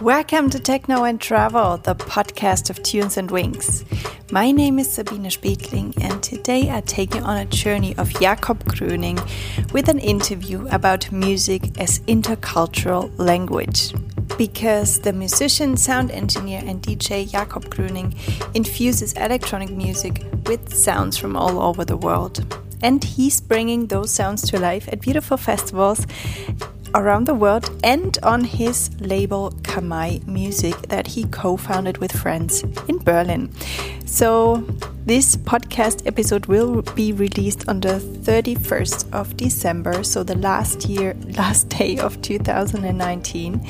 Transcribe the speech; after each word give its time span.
Welcome 0.00 0.48
to 0.50 0.58
Techno 0.58 1.04
and 1.04 1.20
Travel, 1.20 1.76
the 1.76 1.94
podcast 1.94 2.70
of 2.70 2.82
Tunes 2.82 3.18
and 3.18 3.30
Wings. 3.30 3.84
My 4.32 4.50
name 4.50 4.78
is 4.78 4.90
Sabine 4.90 5.24
Spetling, 5.24 5.92
and 6.02 6.22
today 6.22 6.70
I 6.70 6.80
take 6.80 7.14
you 7.14 7.20
on 7.20 7.36
a 7.36 7.44
journey 7.44 7.94
of 7.98 8.08
Jacob 8.18 8.64
Groening 8.64 9.18
with 9.74 9.90
an 9.90 9.98
interview 9.98 10.66
about 10.68 11.12
music 11.12 11.78
as 11.78 11.98
intercultural 12.00 13.12
language. 13.18 13.92
Because 14.38 15.00
the 15.00 15.12
musician, 15.12 15.76
sound 15.76 16.10
engineer, 16.12 16.62
and 16.64 16.80
DJ 16.80 17.30
Jacob 17.30 17.68
Groening 17.68 18.14
infuses 18.54 19.12
electronic 19.12 19.68
music 19.68 20.24
with 20.46 20.74
sounds 20.74 21.18
from 21.18 21.36
all 21.36 21.60
over 21.60 21.84
the 21.84 21.98
world. 21.98 22.42
And 22.82 23.04
he's 23.04 23.42
bringing 23.42 23.88
those 23.88 24.10
sounds 24.10 24.40
to 24.50 24.58
life 24.58 24.88
at 24.90 25.02
beautiful 25.02 25.36
festivals 25.36 26.06
around 26.94 27.26
the 27.26 27.34
world 27.34 27.70
and 27.84 28.18
on 28.22 28.44
his 28.44 28.90
label 29.00 29.50
Kamai 29.62 30.26
Music 30.26 30.74
that 30.88 31.06
he 31.06 31.24
co 31.24 31.56
founded 31.56 31.98
with 31.98 32.12
friends 32.12 32.62
in 32.88 32.98
Berlin. 32.98 33.50
So, 34.06 34.64
this 35.06 35.36
podcast 35.36 36.06
episode 36.06 36.46
will 36.46 36.82
be 36.94 37.12
released 37.12 37.68
on 37.68 37.80
the 37.80 38.00
31st 38.00 39.12
of 39.12 39.36
December, 39.36 40.02
so 40.02 40.22
the 40.22 40.36
last 40.36 40.86
year, 40.86 41.14
last 41.36 41.68
day 41.68 41.98
of 41.98 42.20
2019. 42.22 43.66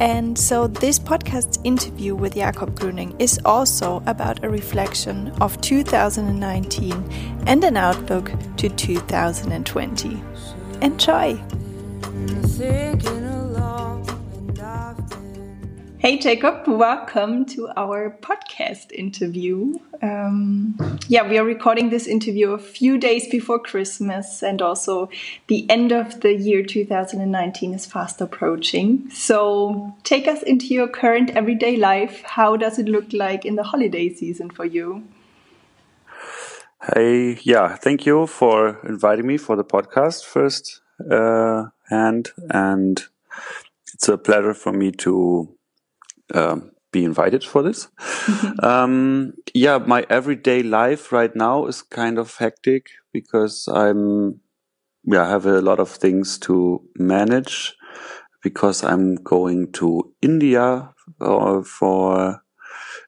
And 0.00 0.38
so, 0.38 0.68
this 0.68 0.98
podcast 0.98 1.60
interview 1.64 2.14
with 2.14 2.34
Jacob 2.34 2.78
Groening 2.78 3.14
is 3.18 3.40
also 3.44 4.02
about 4.06 4.44
a 4.44 4.48
reflection 4.48 5.30
of 5.40 5.60
2019 5.60 6.92
and 7.46 7.64
an 7.64 7.76
outlook 7.76 8.32
to 8.56 8.68
2020. 8.68 10.22
Enjoy! 10.80 11.40
Hey 12.58 12.92
Jacob, 16.18 16.66
welcome 16.66 17.44
to 17.46 17.70
our 17.76 18.18
podcast 18.20 18.90
interview. 18.90 19.74
Um, 20.02 20.76
yeah, 21.06 21.28
we 21.28 21.38
are 21.38 21.44
recording 21.44 21.90
this 21.90 22.08
interview 22.08 22.50
a 22.50 22.58
few 22.58 22.98
days 22.98 23.28
before 23.28 23.60
Christmas, 23.60 24.42
and 24.42 24.60
also 24.60 25.08
the 25.46 25.70
end 25.70 25.92
of 25.92 26.20
the 26.20 26.34
year 26.34 26.64
2019 26.64 27.74
is 27.74 27.86
fast 27.86 28.20
approaching. 28.20 29.08
So, 29.10 29.94
take 30.02 30.26
us 30.26 30.42
into 30.42 30.74
your 30.74 30.88
current 30.88 31.30
everyday 31.36 31.76
life. 31.76 32.24
How 32.24 32.56
does 32.56 32.80
it 32.80 32.88
look 32.88 33.12
like 33.12 33.44
in 33.44 33.54
the 33.54 33.62
holiday 33.62 34.12
season 34.12 34.50
for 34.50 34.64
you? 34.64 35.04
Hey, 36.92 37.38
yeah, 37.42 37.76
thank 37.76 38.04
you 38.04 38.26
for 38.26 38.84
inviting 38.84 39.28
me 39.28 39.36
for 39.36 39.54
the 39.54 39.64
podcast 39.64 40.24
first 40.24 40.80
uh, 41.08 41.66
hand, 41.90 42.30
and 42.50 43.02
it's 43.94 44.08
a 44.08 44.18
pleasure 44.18 44.54
for 44.54 44.72
me 44.72 44.92
to 44.92 45.56
um, 46.34 46.72
be 46.92 47.04
invited 47.04 47.44
for 47.44 47.62
this. 47.62 47.88
um, 48.62 49.34
yeah, 49.54 49.78
my 49.78 50.06
everyday 50.08 50.62
life 50.62 51.12
right 51.12 51.34
now 51.34 51.66
is 51.66 51.82
kind 51.82 52.18
of 52.18 52.36
hectic 52.36 52.90
because 53.12 53.68
I'm 53.68 54.40
yeah 55.04 55.24
I 55.24 55.30
have 55.30 55.46
a 55.46 55.60
lot 55.60 55.80
of 55.80 55.90
things 55.90 56.38
to 56.40 56.82
manage 56.96 57.74
because 58.42 58.84
I'm 58.84 59.16
going 59.16 59.72
to 59.72 60.12
India 60.22 60.92
uh, 61.20 61.62
for 61.62 62.42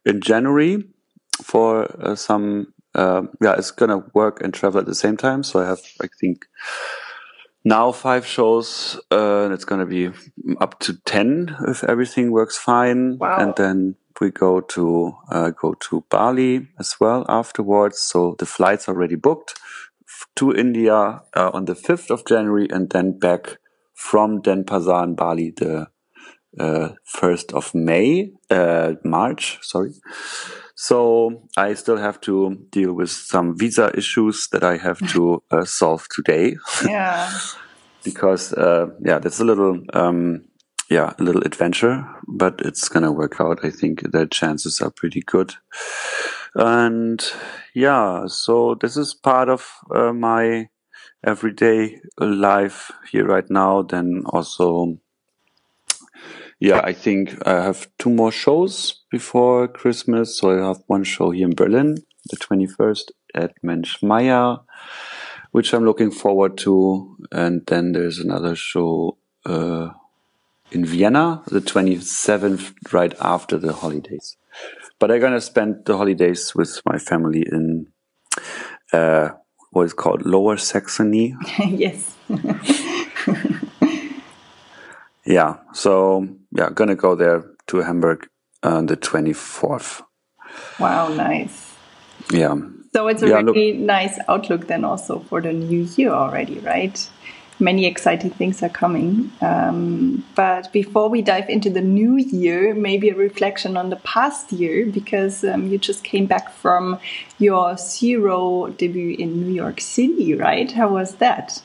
in 0.04 0.20
January 0.20 0.84
for 1.42 1.84
uh, 2.02 2.14
some 2.14 2.72
uh, 2.94 3.22
yeah 3.42 3.54
it's 3.56 3.70
gonna 3.70 4.04
work 4.14 4.42
and 4.42 4.52
travel 4.52 4.80
at 4.80 4.86
the 4.86 4.94
same 4.94 5.16
time 5.16 5.42
so 5.42 5.60
I 5.60 5.66
have 5.66 5.80
I 6.02 6.08
think 6.20 6.46
now 7.64 7.92
five 7.92 8.26
shows 8.26 9.00
uh, 9.10 9.44
and 9.44 9.52
it's 9.52 9.64
going 9.64 9.80
to 9.80 9.86
be 9.86 10.10
up 10.60 10.78
to 10.80 10.98
10 11.04 11.56
if 11.68 11.84
everything 11.84 12.30
works 12.30 12.56
fine. 12.56 13.18
Wow. 13.18 13.38
and 13.38 13.54
then 13.56 13.96
we 14.20 14.30
go 14.30 14.60
to 14.60 15.16
uh, 15.30 15.50
go 15.50 15.74
to 15.74 16.04
bali 16.10 16.68
as 16.78 16.96
well 17.00 17.24
afterwards. 17.28 17.98
So 17.98 18.36
the 18.38 18.46
flights 18.46 18.88
already 18.88 19.16
booked 19.16 19.58
to 20.36 20.54
india 20.54 21.22
uh, 21.34 21.50
on 21.52 21.64
the 21.64 21.74
5th 21.74 22.10
of 22.10 22.26
january 22.26 22.68
and 22.70 22.90
then 22.90 23.18
back 23.18 23.58
from 23.94 24.42
denpasar 24.42 25.04
in 25.04 25.14
bali 25.14 25.50
the 25.56 25.86
1st 26.58 27.54
uh, 27.54 27.58
of 27.58 27.74
may 27.74 28.32
uh, 28.50 28.94
march 29.04 29.58
sorry 29.62 29.92
so 30.80 31.42
I 31.58 31.74
still 31.74 31.98
have 31.98 32.22
to 32.22 32.56
deal 32.70 32.94
with 32.94 33.10
some 33.10 33.54
visa 33.54 33.90
issues 33.94 34.48
that 34.50 34.64
I 34.64 34.78
have 34.78 34.98
to 35.12 35.42
uh, 35.50 35.66
solve 35.66 36.08
today. 36.08 36.56
Yeah. 36.86 37.30
because 38.02 38.54
uh, 38.54 38.86
yeah, 39.04 39.18
that's 39.18 39.40
a 39.40 39.44
little 39.44 39.78
um, 39.92 40.46
yeah 40.88 41.12
a 41.18 41.22
little 41.22 41.42
adventure, 41.42 42.08
but 42.26 42.62
it's 42.64 42.88
gonna 42.88 43.12
work 43.12 43.42
out. 43.42 43.62
I 43.62 43.68
think 43.68 44.10
the 44.10 44.26
chances 44.26 44.80
are 44.80 44.90
pretty 44.90 45.20
good. 45.20 45.52
And 46.54 47.22
yeah, 47.74 48.24
so 48.28 48.74
this 48.74 48.96
is 48.96 49.12
part 49.12 49.50
of 49.50 49.70
uh, 49.94 50.14
my 50.14 50.70
everyday 51.22 52.00
life 52.18 52.90
here 53.12 53.26
right 53.26 53.50
now. 53.50 53.82
Then 53.82 54.22
also 54.24 54.98
yeah, 56.58 56.80
I 56.82 56.94
think 56.94 57.46
I 57.46 57.64
have 57.64 57.86
two 57.98 58.08
more 58.08 58.32
shows 58.32 58.99
before 59.10 59.68
Christmas. 59.68 60.38
So 60.38 60.50
I 60.50 60.66
have 60.66 60.82
one 60.86 61.04
show 61.04 61.30
here 61.30 61.46
in 61.46 61.54
Berlin, 61.54 61.96
the 62.30 62.36
21st 62.36 63.10
at 63.34 63.54
Mensch 63.62 64.02
Meier, 64.02 64.58
which 65.50 65.72
I'm 65.72 65.84
looking 65.84 66.10
forward 66.10 66.56
to. 66.58 67.16
And 67.32 67.66
then 67.66 67.92
there's 67.92 68.18
another 68.18 68.54
show 68.54 69.18
uh, 69.44 69.90
in 70.70 70.84
Vienna, 70.84 71.42
the 71.46 71.60
27th, 71.60 72.92
right 72.92 73.14
after 73.20 73.58
the 73.58 73.72
holidays. 73.72 74.36
But 74.98 75.10
I'm 75.10 75.20
going 75.20 75.32
to 75.32 75.40
spend 75.40 75.84
the 75.86 75.96
holidays 75.96 76.54
with 76.54 76.80
my 76.84 76.98
family 76.98 77.44
in 77.50 77.88
uh, 78.92 79.30
what 79.70 79.84
is 79.84 79.92
called 79.92 80.26
Lower 80.26 80.56
Saxony. 80.56 81.36
yes. 81.58 82.16
yeah. 85.24 85.56
So 85.72 86.28
yeah, 86.52 86.70
gonna 86.70 86.96
go 86.96 87.14
there 87.14 87.44
to 87.68 87.78
Hamburg 87.78 88.28
on 88.62 88.86
the 88.86 88.96
24th. 88.96 90.02
Wow, 90.78 91.08
nice. 91.08 91.74
Yeah. 92.32 92.56
So 92.92 93.06
it's 93.08 93.22
a 93.22 93.28
yeah, 93.28 93.36
really 93.36 93.72
look, 93.72 93.80
nice 93.82 94.18
outlook 94.28 94.66
then 94.66 94.84
also 94.84 95.20
for 95.20 95.40
the 95.40 95.52
new 95.52 95.82
year 95.96 96.10
already, 96.10 96.58
right? 96.58 97.08
Many 97.60 97.86
exciting 97.86 98.30
things 98.30 98.62
are 98.62 98.70
coming. 98.70 99.30
Um, 99.42 100.24
but 100.34 100.72
before 100.72 101.08
we 101.08 101.22
dive 101.22 101.48
into 101.48 101.70
the 101.70 101.82
new 101.82 102.16
year, 102.16 102.74
maybe 102.74 103.10
a 103.10 103.14
reflection 103.14 103.76
on 103.76 103.90
the 103.90 103.96
past 103.96 104.50
year, 104.50 104.86
because 104.86 105.44
um, 105.44 105.68
you 105.68 105.78
just 105.78 106.02
came 106.02 106.26
back 106.26 106.50
from 106.50 106.98
your 107.38 107.76
Zero 107.76 108.68
debut 108.68 109.14
in 109.18 109.42
New 109.42 109.52
York 109.52 109.80
City, 109.80 110.34
right? 110.34 110.72
How 110.72 110.88
was 110.88 111.16
that? 111.16 111.62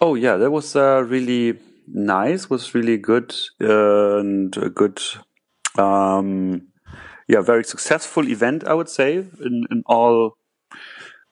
Oh, 0.00 0.14
yeah, 0.14 0.36
that 0.36 0.50
was 0.50 0.74
uh, 0.74 1.04
really 1.06 1.58
nice, 1.86 2.48
was 2.48 2.74
really 2.74 2.96
good 2.96 3.34
uh, 3.60 4.18
and 4.18 4.56
a 4.56 4.70
good, 4.70 5.00
um, 5.76 6.68
yeah, 7.26 7.40
very 7.40 7.64
successful 7.64 8.28
event, 8.28 8.66
I 8.66 8.74
would 8.74 8.88
say, 8.88 9.16
in, 9.16 9.66
in 9.70 9.82
all, 9.86 10.36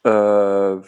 uh, 0.05 0.81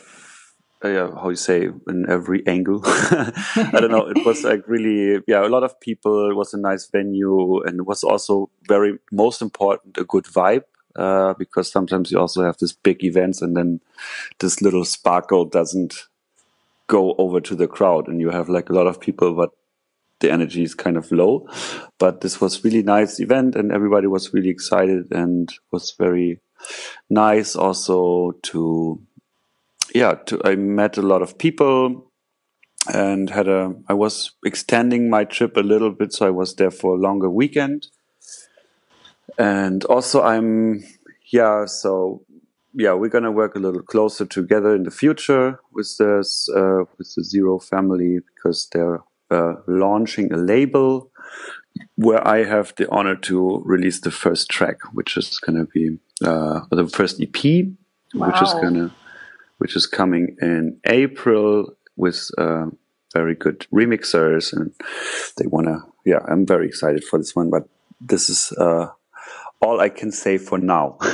yeah, 0.85 1.11
how 1.15 1.31
you 1.31 1.37
say, 1.37 1.69
in 1.89 2.07
every 2.09 2.47
angle. 2.47 2.81
I 2.85 3.71
don't 3.73 3.91
know. 3.91 4.09
It 4.09 4.25
was 4.25 4.45
like 4.45 4.63
really, 4.67 5.23
yeah, 5.27 5.47
a 5.47 5.49
lot 5.49 5.65
of 5.65 5.81
people. 5.81 6.31
It 6.31 6.35
was 6.35 6.55
a 6.55 6.59
nice 6.59 6.89
venue, 6.91 7.63
and 7.63 7.81
it 7.81 7.87
was 7.87 8.05
also 8.05 8.51
very, 8.69 8.99
most 9.11 9.43
important, 9.43 9.99
a 9.99 10.05
good 10.05 10.25
vibe. 10.25 10.65
Uh, 10.97 11.33
because 11.35 11.71
sometimes 11.71 12.11
you 12.11 12.19
also 12.19 12.43
have 12.43 12.57
these 12.59 12.73
big 12.73 13.05
events, 13.05 13.41
and 13.41 13.57
then 13.57 13.81
this 14.41 14.61
little 14.61 14.85
sparkle 14.85 15.45
doesn't 15.45 16.09
go 16.89 17.15
over 17.19 17.41
to 17.41 17.55
the 17.55 17.69
crowd 17.69 18.09
and 18.09 18.21
you 18.21 18.31
have 18.31 18.49
like 18.49 18.69
a 18.69 18.73
lot 18.73 18.87
of 18.87 18.99
people 18.99 19.35
but 19.35 19.51
the 20.21 20.31
energy 20.31 20.63
is 20.63 20.75
kind 20.75 20.97
of 20.97 21.11
low 21.13 21.47
but 21.99 22.21
this 22.21 22.41
was 22.41 22.65
really 22.65 22.83
nice 22.83 23.21
event 23.21 23.55
and 23.55 23.73
everybody 23.73 24.07
was 24.07 24.33
really 24.33 24.49
excited 24.49 25.11
and 25.13 25.55
was 25.71 25.95
very 25.99 26.41
nice 27.09 27.55
also 27.55 28.33
to 28.43 29.01
yeah 29.95 30.15
to 30.27 30.41
i 30.45 30.55
met 30.55 30.97
a 30.97 31.03
lot 31.03 31.23
of 31.23 31.39
people 31.39 32.11
and 32.93 33.31
had 33.31 33.49
a 33.49 33.75
i 33.89 33.95
was 33.95 34.33
extending 34.45 35.09
my 35.09 35.25
trip 35.25 35.57
a 35.57 35.61
little 35.61 35.91
bit 35.91 36.13
so 36.13 36.27
i 36.27 36.31
was 36.31 36.55
there 36.57 36.71
for 36.71 36.95
a 36.95 37.01
longer 37.01 37.31
weekend. 37.31 37.89
And 39.39 39.85
also 39.85 40.23
i'm 40.23 40.83
yeah 41.31 41.67
so 41.67 42.23
yeah, 42.75 42.93
we're 42.93 43.09
gonna 43.09 43.33
work 43.33 43.57
a 43.57 43.59
little 43.59 43.83
closer 43.83 44.25
together 44.25 44.75
in 44.75 44.85
the 44.85 44.91
future 44.91 45.61
with 45.73 45.97
this 45.99 46.49
uh, 46.55 46.85
with 46.97 47.15
the 47.15 47.25
Zero 47.25 47.59
family 47.59 48.21
because 48.21 48.69
they're 48.73 49.03
uh, 49.31 49.55
launching 49.67 50.33
a 50.33 50.37
label 50.37 51.11
where 51.97 52.27
I 52.27 52.45
have 52.45 52.75
the 52.77 52.91
honor 52.91 53.17
to 53.17 53.63
release 53.65 54.01
the 54.01 54.11
first 54.11 54.49
track, 54.49 54.79
which 54.93 55.17
is 55.17 55.39
gonna 55.39 55.67
be 55.67 55.99
uh, 56.25 56.61
the 56.71 56.89
first 56.89 57.21
EP, 57.21 57.67
wow. 58.15 58.29
which 58.29 58.43
is 58.43 58.53
gonna 58.55 58.93
which 59.59 59.75
is 59.77 59.87
coming 59.87 60.37
in 60.41 60.79
April 60.85 61.75
with 61.97 62.31
uh, 62.39 62.67
very 63.13 63.35
good 63.35 63.67
remixers, 63.73 64.53
and 64.53 64.73
they 65.37 65.47
wanna 65.47 65.85
yeah, 66.05 66.21
I'm 66.29 66.47
very 66.47 66.67
excited 66.67 67.05
for 67.05 67.19
this 67.19 67.35
one. 67.37 67.51
But 67.51 67.69
this 68.01 68.31
is 68.31 68.53
uh, 68.53 68.89
all 69.61 69.81
I 69.81 69.89
can 69.89 70.13
say 70.13 70.39
for 70.39 70.59
now. 70.59 70.99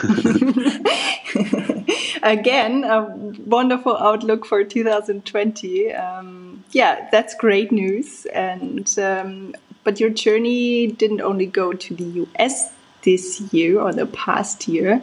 Again, 2.23 2.85
a 2.85 3.15
wonderful 3.47 3.97
outlook 3.97 4.47
for 4.47 4.65
2020. 4.65 5.93
Um, 5.93 6.44
yeah, 6.75 7.09
that's 7.11 7.35
great 7.35 7.71
news. 7.73 8.27
And 8.27 8.93
um, 8.99 9.55
but 9.85 10.01
your 10.01 10.11
journey 10.11 10.89
didn't 10.89 11.21
only 11.21 11.47
go 11.47 11.73
to 11.73 11.95
the 11.95 12.27
US 12.27 12.73
this 13.03 13.41
year 13.53 13.79
or 13.79 13.93
the 13.93 14.07
past 14.07 14.67
year. 14.67 15.01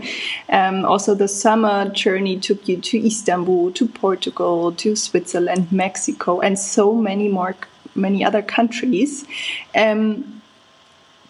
Um, 0.50 0.86
also, 0.86 1.16
the 1.16 1.28
summer 1.28 1.90
journey 1.90 2.40
took 2.40 2.68
you 2.68 2.78
to 2.78 3.08
Istanbul, 3.08 3.72
to 3.74 3.88
Portugal, 3.88 4.72
to 4.74 4.96
Switzerland, 4.96 5.72
Mexico, 5.72 6.42
and 6.42 6.60
so 6.60 6.94
many 6.94 7.30
more, 7.30 7.56
many 7.96 8.26
other 8.26 8.42
countries. 8.42 9.26
Um, 9.76 10.42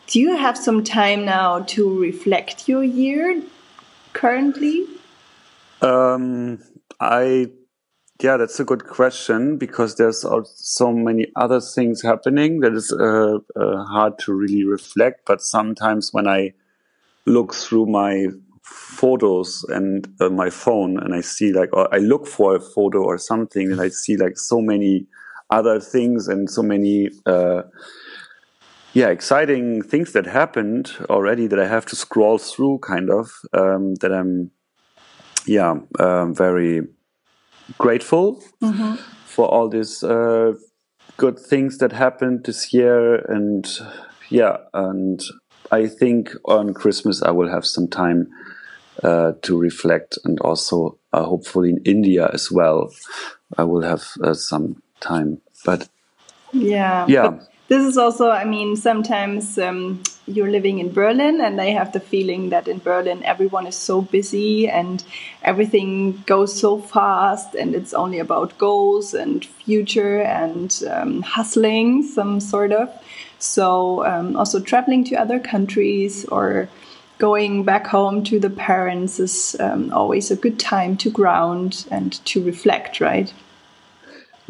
do 0.07 0.19
you 0.19 0.35
have 0.35 0.57
some 0.57 0.83
time 0.83 1.25
now 1.25 1.59
to 1.59 1.99
reflect 1.99 2.67
your 2.67 2.83
year 2.83 3.43
currently? 4.13 4.85
Um, 5.81 6.59
I 6.99 7.49
yeah, 8.23 8.37
that's 8.37 8.59
a 8.59 8.63
good 8.63 8.85
question 8.87 9.57
because 9.57 9.95
there's 9.95 10.25
so 10.55 10.91
many 10.91 11.27
other 11.35 11.59
things 11.59 12.01
happening 12.01 12.59
that 12.61 12.73
is 12.73 12.91
uh, 12.91 13.39
uh, 13.55 13.83
hard 13.85 14.17
to 14.19 14.33
really 14.33 14.63
reflect. 14.63 15.21
But 15.25 15.41
sometimes 15.41 16.11
when 16.11 16.27
I 16.27 16.53
look 17.25 17.53
through 17.53 17.87
my 17.87 18.27
photos 18.61 19.65
and 19.69 20.07
uh, 20.19 20.29
my 20.29 20.49
phone 20.49 20.97
and 20.99 21.13
I 21.13 21.21
see 21.21 21.51
like, 21.53 21.69
I 21.73 21.97
look 21.97 22.27
for 22.27 22.55
a 22.55 22.59
photo 22.59 23.03
or 23.03 23.17
something 23.17 23.71
and 23.71 23.81
I 23.81 23.89
see 23.89 24.17
like 24.17 24.37
so 24.37 24.61
many 24.61 25.07
other 25.49 25.79
things 25.79 26.27
and 26.27 26.49
so 26.49 26.61
many, 26.61 27.09
uh, 27.25 27.63
yeah, 28.93 29.07
exciting 29.07 29.81
things 29.81 30.13
that 30.13 30.25
happened 30.25 30.91
already 31.09 31.47
that 31.47 31.59
I 31.59 31.67
have 31.67 31.85
to 31.87 31.95
scroll 31.95 32.37
through 32.37 32.79
kind 32.79 33.09
of, 33.09 33.31
um, 33.53 33.95
that 33.95 34.11
I'm, 34.11 34.51
yeah, 35.45 35.75
um, 35.99 36.35
very 36.35 36.81
grateful 37.77 38.43
mm-hmm. 38.61 38.95
for 39.25 39.47
all 39.47 39.69
these 39.69 40.03
uh, 40.03 40.53
good 41.17 41.39
things 41.39 41.77
that 41.77 41.91
happened 41.91 42.45
this 42.45 42.73
year 42.73 43.15
and 43.31 43.67
yeah, 44.31 44.57
and 44.73 45.21
I 45.71 45.87
think 45.87 46.31
on 46.45 46.73
Christmas 46.73 47.21
I 47.21 47.31
will 47.31 47.49
have 47.49 47.65
some 47.65 47.87
time 47.87 48.29
uh, 49.03 49.33
to 49.41 49.57
reflect, 49.57 50.17
and 50.23 50.39
also 50.39 50.97
uh, 51.13 51.23
hopefully 51.23 51.69
in 51.69 51.81
India 51.85 52.29
as 52.33 52.51
well. 52.51 52.93
I 53.57 53.63
will 53.65 53.81
have 53.81 54.03
uh, 54.23 54.33
some 54.33 54.81
time, 55.01 55.41
but 55.65 55.89
yeah, 56.53 57.05
yeah. 57.07 57.29
But 57.29 57.50
this 57.71 57.85
is 57.85 57.97
also, 57.97 58.29
I 58.29 58.43
mean, 58.43 58.75
sometimes 58.75 59.57
um, 59.57 60.03
you're 60.27 60.51
living 60.51 60.79
in 60.79 60.91
Berlin, 60.91 61.39
and 61.39 61.61
I 61.61 61.67
have 61.67 61.93
the 61.93 62.01
feeling 62.01 62.49
that 62.49 62.67
in 62.67 62.79
Berlin 62.79 63.23
everyone 63.23 63.65
is 63.65 63.77
so 63.77 64.01
busy 64.01 64.67
and 64.67 65.01
everything 65.41 66.21
goes 66.25 66.53
so 66.53 66.79
fast, 66.79 67.55
and 67.55 67.73
it's 67.73 67.93
only 67.93 68.19
about 68.19 68.57
goals 68.57 69.13
and 69.13 69.45
future 69.45 70.19
and 70.19 70.83
um, 70.91 71.21
hustling, 71.21 72.03
some 72.03 72.41
sort 72.41 72.73
of. 72.73 72.89
So 73.39 74.05
um, 74.05 74.35
also 74.35 74.59
traveling 74.59 75.05
to 75.05 75.15
other 75.15 75.39
countries 75.39 76.25
or 76.25 76.67
going 77.19 77.63
back 77.63 77.87
home 77.87 78.25
to 78.25 78.37
the 78.37 78.49
parents 78.49 79.17
is 79.17 79.55
um, 79.61 79.93
always 79.93 80.29
a 80.29 80.35
good 80.35 80.59
time 80.59 80.97
to 80.97 81.09
ground 81.09 81.87
and 81.89 82.19
to 82.25 82.43
reflect, 82.43 82.99
right? 82.99 83.33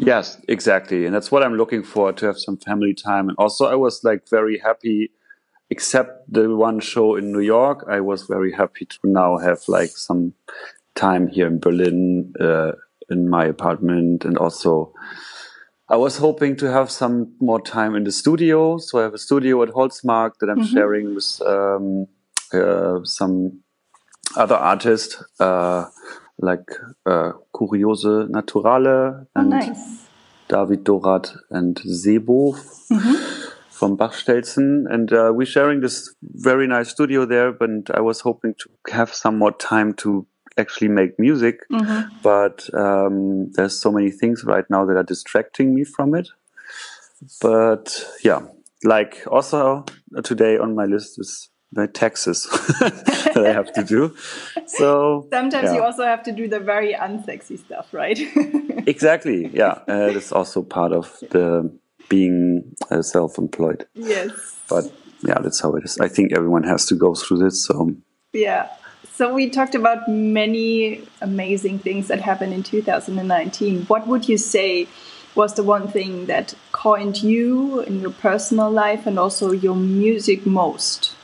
Yes, 0.02 0.42
exactly. 0.48 1.06
And 1.06 1.14
that's 1.14 1.32
what 1.32 1.44
I'm 1.44 1.56
looking 1.56 1.84
for 1.84 2.12
to 2.12 2.26
have 2.26 2.38
some 2.38 2.58
family 2.58 2.94
time. 2.94 3.30
And 3.30 3.38
also, 3.38 3.66
I 3.68 3.76
was 3.76 4.04
like 4.04 4.28
very 4.30 4.58
happy, 4.58 5.12
except 5.70 6.32
the 6.34 6.56
one 6.56 6.80
show 6.80 7.16
in 7.16 7.32
New 7.32 7.40
York, 7.42 7.86
I 7.88 8.00
was 8.02 8.24
very 8.24 8.52
happy 8.52 8.86
to 8.86 8.98
now 9.04 9.38
have 9.38 9.60
like 9.68 9.92
some 9.92 10.34
time 10.96 11.28
here 11.28 11.48
in 11.48 11.60
Berlin 11.60 12.34
uh, 12.40 12.72
in 13.10 13.30
my 13.30 13.46
apartment 13.46 14.26
and 14.26 14.38
also 14.38 14.94
I 15.92 15.98
was 15.98 16.18
hoping 16.18 16.56
to 16.58 16.72
have 16.72 16.90
some 16.90 17.34
more 17.42 17.60
time 17.60 17.96
in 17.96 18.06
the 18.06 18.14
studio. 18.14 18.78
So 18.78 19.00
I 19.00 19.04
have 19.04 19.14
a 19.14 19.18
studio 19.18 19.62
at 19.62 19.70
Holzmarkt 19.70 20.40
that 20.40 20.50
I'm 20.50 20.60
mm 20.60 20.64
-hmm. 20.64 20.74
sharing 20.74 21.16
with 21.16 21.42
um, 21.56 22.08
uh, 22.54 23.04
some 23.04 23.36
other 24.38 24.56
artists, 24.56 25.24
uh, 25.40 25.84
like 26.42 26.70
uh, 27.06 27.32
Curiose 27.56 28.28
Naturale 28.30 28.88
oh, 28.88 29.28
and 29.36 29.54
oh, 29.54 29.58
nice. 29.58 30.08
David 30.48 30.84
Dorat 30.84 31.36
and 31.50 31.80
Sebo 31.80 32.56
mm 32.90 32.98
-hmm. 32.98 33.16
from 33.70 33.98
Bachstelzen. 33.98 34.88
And 34.90 35.12
uh, 35.12 35.30
we're 35.36 35.52
sharing 35.58 35.82
this 35.82 36.16
very 36.20 36.68
nice 36.68 36.90
studio 36.92 37.26
there. 37.26 37.52
But 37.52 37.90
I 37.98 38.02
was 38.02 38.22
hoping 38.22 38.56
to 38.56 38.70
have 38.92 39.14
some 39.14 39.38
more 39.38 39.56
time 39.58 39.94
to 39.94 40.26
actually 40.58 40.90
make 40.90 41.18
music, 41.18 41.60
mm-hmm. 41.70 42.10
but 42.22 42.70
um, 42.74 43.52
there's 43.54 43.80
so 43.80 43.92
many 43.92 44.12
things 44.12 44.44
right 44.44 44.66
now 44.70 44.86
that 44.86 44.98
are 44.98 45.04
distracting 45.04 45.74
me 45.74 45.84
from 45.84 46.16
it. 46.16 46.30
But 47.40 48.06
yeah, 48.24 48.42
like 48.84 49.24
also 49.28 49.86
today 50.24 50.58
on 50.58 50.76
my 50.76 50.86
list 50.86 51.20
is 51.20 51.51
my 51.74 51.88
taxes 51.88 52.48
that 52.80 53.44
I 53.46 53.54
have 53.54 53.72
to 53.74 53.84
do. 53.84 54.16
So 54.68 55.28
sometimes 55.32 55.66
yeah. 55.66 55.76
you 55.76 55.84
also 55.84 56.04
have 56.04 56.24
to 56.24 56.32
do 56.32 56.48
the 56.48 56.60
very 56.60 56.94
unsexy 56.94 57.60
stuff, 57.60 57.94
right? 57.94 58.20
exactly. 58.88 59.50
Yeah, 59.54 59.80
uh, 59.88 60.12
it's 60.12 60.32
also 60.32 60.64
part 60.64 60.92
of 60.92 61.18
the 61.30 61.72
being 62.10 62.76
uh, 62.90 63.02
self-employed. 63.02 63.88
Yes. 63.94 64.32
But 64.70 64.92
yeah, 65.24 65.40
that's 65.40 65.62
how 65.62 65.76
it 65.76 65.86
is. 65.86 65.98
I 66.00 66.08
think 66.08 66.34
everyone 66.34 66.64
has 66.64 66.86
to 66.88 66.96
go 66.96 67.16
through 67.16 67.38
this. 67.38 67.66
So 67.66 67.96
yeah. 68.34 68.70
So 69.14 69.34
we 69.34 69.50
talked 69.50 69.76
about 69.76 70.10
many 70.10 71.08
amazing 71.22 71.80
things 71.80 72.08
that 72.08 72.22
happened 72.22 72.54
in 72.54 72.64
2019. 72.64 73.86
What 73.86 74.08
would 74.08 74.28
you 74.28 74.38
say 74.38 74.88
was 75.36 75.54
the 75.54 75.64
one 75.64 75.88
thing 75.88 76.26
that 76.26 76.54
coined 76.72 77.22
you 77.22 77.82
in 77.82 78.02
your 78.02 78.12
personal 78.12 78.70
life 78.70 79.06
and 79.06 79.18
also 79.20 79.52
your 79.52 79.76
music 79.76 80.46
most? 80.46 81.16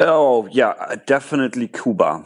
Oh 0.00 0.48
yeah, 0.50 0.96
definitely 1.06 1.68
Cuba. 1.68 2.24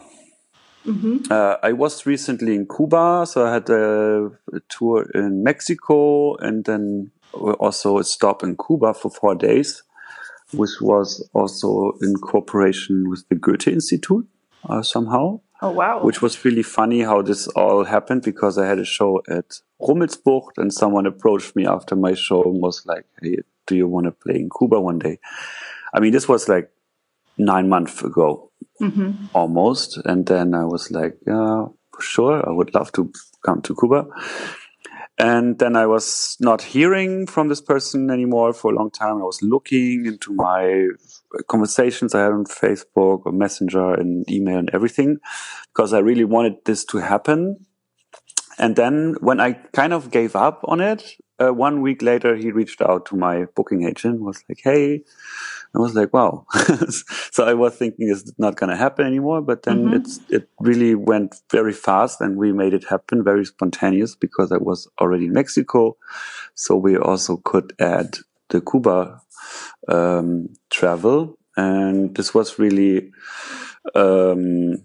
Mm 0.85 0.99
-hmm. 1.01 1.15
uh, 1.31 1.69
I 1.69 1.73
was 1.73 2.05
recently 2.05 2.53
in 2.55 2.65
Cuba, 2.65 3.25
so 3.25 3.45
I 3.45 3.49
had 3.49 3.69
a, 3.69 4.25
a, 4.53 4.59
tour 4.67 5.05
in 5.13 5.43
Mexico 5.43 6.35
and 6.39 6.65
then 6.65 7.11
also 7.59 7.97
a 7.99 8.03
stop 8.03 8.43
in 8.43 8.55
Cuba 8.55 8.93
for 8.93 9.11
four 9.11 9.35
days 9.37 9.83
which 10.53 10.81
was 10.81 11.27
also 11.33 11.93
in 12.01 12.15
cooperation 12.15 13.09
with 13.09 13.27
the 13.29 13.35
Goethe 13.35 13.67
Institute 13.67 14.27
uh, 14.67 14.81
somehow. 14.81 15.41
Oh, 15.61 15.71
wow. 15.71 16.03
Which 16.03 16.21
was 16.21 16.43
really 16.43 16.63
funny 16.63 17.01
how 17.01 17.21
this 17.21 17.47
all 17.49 17.83
happened 17.83 18.23
because 18.23 18.57
I 18.57 18.65
had 18.65 18.79
a 18.79 18.85
show 18.85 19.21
at 19.29 19.61
Rummelsbucht 19.79 20.57
and 20.57 20.73
someone 20.73 21.05
approached 21.05 21.55
me 21.55 21.67
after 21.67 21.95
my 21.95 22.15
show 22.15 22.43
and 22.43 22.61
was 22.61 22.83
like, 22.85 23.05
Hey, 23.21 23.37
do 23.67 23.75
you 23.75 23.87
want 23.87 24.05
to 24.05 24.11
play 24.11 24.39
in 24.39 24.49
Cuba 24.49 24.79
one 24.81 24.99
day? 24.99 25.19
I 25.93 25.99
mean, 25.99 26.11
this 26.11 26.27
was 26.27 26.49
like 26.49 26.71
nine 27.37 27.69
months 27.69 28.03
ago, 28.03 28.51
mm-hmm. 28.81 29.25
almost. 29.33 29.97
And 30.05 30.25
then 30.25 30.53
I 30.53 30.65
was 30.65 30.91
like, 30.91 31.17
yeah, 31.25 31.65
sure. 31.99 32.47
I 32.47 32.51
would 32.51 32.73
love 32.73 32.91
to 32.93 33.11
come 33.45 33.61
to 33.63 33.75
Cuba. 33.75 34.07
And 35.17 35.59
then 35.59 35.75
I 35.75 35.85
was 35.85 36.35
not 36.39 36.63
hearing 36.63 37.27
from 37.27 37.47
this 37.47 37.61
person 37.61 38.09
anymore 38.09 38.53
for 38.53 38.71
a 38.71 38.75
long 38.75 38.89
time. 38.89 39.17
I 39.17 39.23
was 39.23 39.41
looking 39.43 40.05
into 40.07 40.33
my 40.33 40.87
conversations 41.47 42.15
I 42.15 42.23
had 42.23 42.31
on 42.31 42.45
Facebook 42.45 43.21
or 43.25 43.31
Messenger 43.31 43.93
and 43.93 44.29
email 44.31 44.57
and 44.57 44.69
everything 44.73 45.17
because 45.67 45.93
I 45.93 45.99
really 45.99 46.23
wanted 46.23 46.65
this 46.65 46.83
to 46.85 46.97
happen. 46.97 47.65
And 48.57 48.75
then 48.75 49.15
when 49.21 49.39
I 49.39 49.53
kind 49.73 49.93
of 49.93 50.11
gave 50.11 50.35
up 50.35 50.61
on 50.63 50.81
it, 50.81 51.17
uh, 51.39 51.53
one 51.53 51.81
week 51.81 52.01
later, 52.01 52.35
he 52.35 52.51
reached 52.51 52.81
out 52.81 53.05
to 53.07 53.15
my 53.15 53.45
booking 53.55 53.83
agent, 53.83 54.21
was 54.21 54.43
like, 54.49 54.61
Hey, 54.63 55.03
I 55.73 55.79
was 55.79 55.95
like, 55.95 56.13
wow. 56.13 56.45
so 57.31 57.45
I 57.45 57.53
was 57.53 57.75
thinking 57.75 58.09
it's 58.09 58.33
not 58.37 58.57
going 58.57 58.69
to 58.69 58.75
happen 58.75 59.05
anymore, 59.05 59.41
but 59.41 59.63
then 59.63 59.85
mm-hmm. 59.85 59.95
it's, 59.95 60.19
it 60.29 60.49
really 60.59 60.95
went 60.95 61.35
very 61.49 61.71
fast 61.71 62.19
and 62.19 62.35
we 62.35 62.51
made 62.51 62.73
it 62.73 62.83
happen 62.89 63.23
very 63.23 63.45
spontaneous 63.45 64.15
because 64.15 64.51
I 64.51 64.57
was 64.57 64.89
already 64.99 65.25
in 65.25 65.33
Mexico. 65.33 65.95
So 66.55 66.75
we 66.75 66.97
also 66.97 67.37
could 67.37 67.73
add 67.79 68.17
the 68.49 68.59
Cuba, 68.59 69.21
um, 69.87 70.49
travel. 70.69 71.37
And 71.55 72.15
this 72.15 72.33
was 72.33 72.59
really, 72.59 73.11
um, 73.95 74.75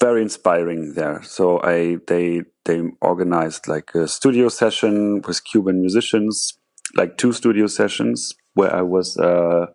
very 0.00 0.22
inspiring 0.22 0.94
there. 0.94 1.22
So 1.22 1.60
I, 1.62 1.98
they, 2.08 2.42
they 2.64 2.82
organized 3.00 3.68
like 3.68 3.94
a 3.94 4.08
studio 4.08 4.48
session 4.48 5.22
with 5.22 5.44
Cuban 5.44 5.80
musicians, 5.80 6.58
like 6.96 7.18
two 7.18 7.32
studio 7.32 7.68
sessions 7.68 8.34
where 8.54 8.74
I 8.74 8.82
was 8.82 9.16
uh, 9.16 9.66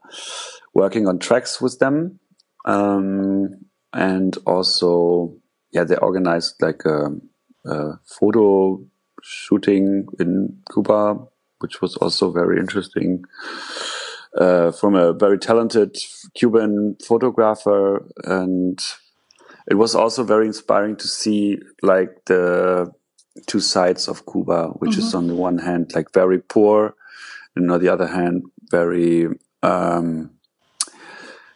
working 0.74 1.08
on 1.08 1.20
tracks 1.20 1.62
with 1.62 1.80
them, 1.80 2.20
um, 2.66 3.66
and 3.94 4.38
also 4.46 5.36
yeah, 5.72 5.84
they 5.84 5.98
organized 5.98 6.56
like 6.62 6.84
a, 6.86 7.10
a, 7.66 8.00
photo 8.06 8.82
shooting 9.22 10.08
in 10.20 10.58
Cuba 10.74 11.20
which 11.60 11.82
was 11.82 11.96
also 11.98 12.32
very 12.32 12.60
interesting. 12.60 13.24
Uh, 14.38 14.72
from 14.72 14.96
a 14.96 15.12
very 15.12 15.40
talented 15.40 15.98
Cuban 16.36 16.96
photographer, 17.04 18.06
and 18.26 18.80
it 19.68 19.74
was 19.74 19.96
also 19.96 20.24
very 20.24 20.46
inspiring 20.46 20.96
to 20.96 21.08
see 21.08 21.58
like 21.82 22.26
the 22.28 22.92
two 23.48 23.60
sides 23.60 24.08
of 24.08 24.26
Cuba, 24.32 24.68
which 24.78 24.92
mm-hmm. 24.92 25.00
is 25.00 25.16
on 25.16 25.28
the 25.28 25.36
one 25.36 25.58
hand 25.58 25.92
like 25.96 26.14
very 26.14 26.40
poor, 26.40 26.96
and 27.56 27.72
on 27.72 27.82
the 27.82 27.90
other 27.90 28.06
hand 28.06 28.44
very 28.70 29.28
um, 29.64 30.32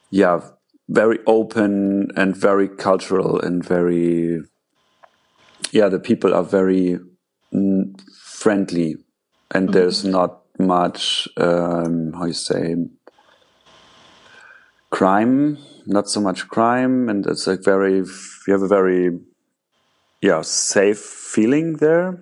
yeah 0.10 0.41
very 0.89 1.20
open 1.25 2.12
and 2.15 2.36
very 2.36 2.67
cultural 2.67 3.39
and 3.39 3.65
very 3.65 4.41
yeah 5.72 5.88
the 5.89 6.00
people 6.00 6.34
are 6.34 6.43
very 6.43 7.00
mm, 7.53 8.01
friendly. 8.22 8.96
And 9.51 9.67
mm-hmm. 9.67 9.74
there's 9.74 10.03
not 10.03 10.41
much 10.60 11.27
um, 11.38 12.13
how 12.13 12.25
you 12.25 12.34
say 12.34 12.75
crime 14.89 15.58
not 15.86 16.10
so 16.10 16.22
much 16.22 16.48
crime. 16.48 17.10
And 17.10 17.25
it's 17.25 17.48
like 17.48 17.63
very 17.63 17.98
you 18.48 18.53
have 18.53 18.62
a 18.62 18.67
very 18.67 19.20
yeah 20.22 20.41
safe 20.41 21.00
feeling 21.00 21.77
there. 21.77 22.20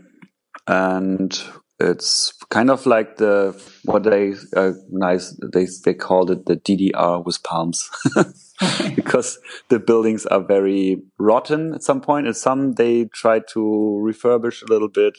And 0.67 1.43
it's 1.89 2.33
kind 2.49 2.69
of 2.69 2.85
like 2.85 3.17
the 3.17 3.59
what 3.83 4.03
they 4.03 4.33
uh, 4.55 4.73
nice 4.89 5.37
they 5.53 5.67
they 5.83 5.93
called 5.93 6.31
it 6.31 6.45
the 6.45 6.57
DDR 6.57 7.25
with 7.25 7.41
palms 7.43 7.89
because 8.95 9.39
the 9.69 9.79
buildings 9.79 10.25
are 10.27 10.41
very 10.41 11.01
rotten 11.17 11.73
at 11.73 11.83
some 11.83 12.01
point. 12.01 12.35
some 12.35 12.73
they 12.73 13.05
try 13.05 13.39
to 13.39 13.59
refurbish 14.03 14.61
a 14.61 14.71
little 14.71 14.89
bit 14.89 15.17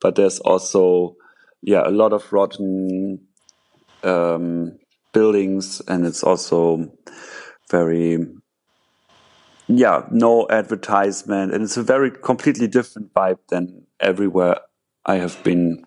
but 0.00 0.14
there's 0.14 0.38
also 0.40 1.16
yeah 1.62 1.82
a 1.84 1.90
lot 1.90 2.12
of 2.12 2.32
rotten 2.32 3.18
um, 4.02 4.78
buildings 5.12 5.82
and 5.88 6.06
it's 6.06 6.22
also 6.22 6.92
very 7.70 8.24
yeah 9.68 10.02
no 10.12 10.46
advertisement 10.48 11.52
and 11.52 11.64
it's 11.64 11.76
a 11.76 11.82
very 11.82 12.10
completely 12.10 12.68
different 12.68 13.12
vibe 13.14 13.38
than 13.48 13.84
everywhere 13.98 14.60
I 15.06 15.16
have 15.16 15.42
been 15.44 15.84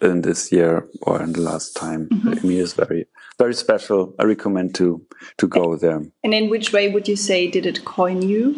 in 0.00 0.22
this 0.22 0.50
year 0.50 0.88
or 1.02 1.22
in 1.22 1.32
the 1.32 1.40
last 1.40 1.76
time. 1.76 2.08
Mm 2.10 2.20
-hmm. 2.20 2.46
Me 2.46 2.54
is 2.54 2.74
very 2.74 3.06
very 3.38 3.54
special. 3.54 4.14
I 4.18 4.24
recommend 4.24 4.74
to 4.74 5.00
to 5.36 5.46
go 5.46 5.76
there. 5.76 6.00
And 6.24 6.34
in 6.34 6.48
which 6.48 6.72
way 6.72 6.90
would 6.90 7.08
you 7.08 7.16
say 7.16 7.50
did 7.50 7.66
it 7.66 7.84
coin 7.84 8.22
you 8.22 8.54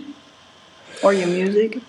or 1.02 1.12
your 1.12 1.28
music? 1.28 1.82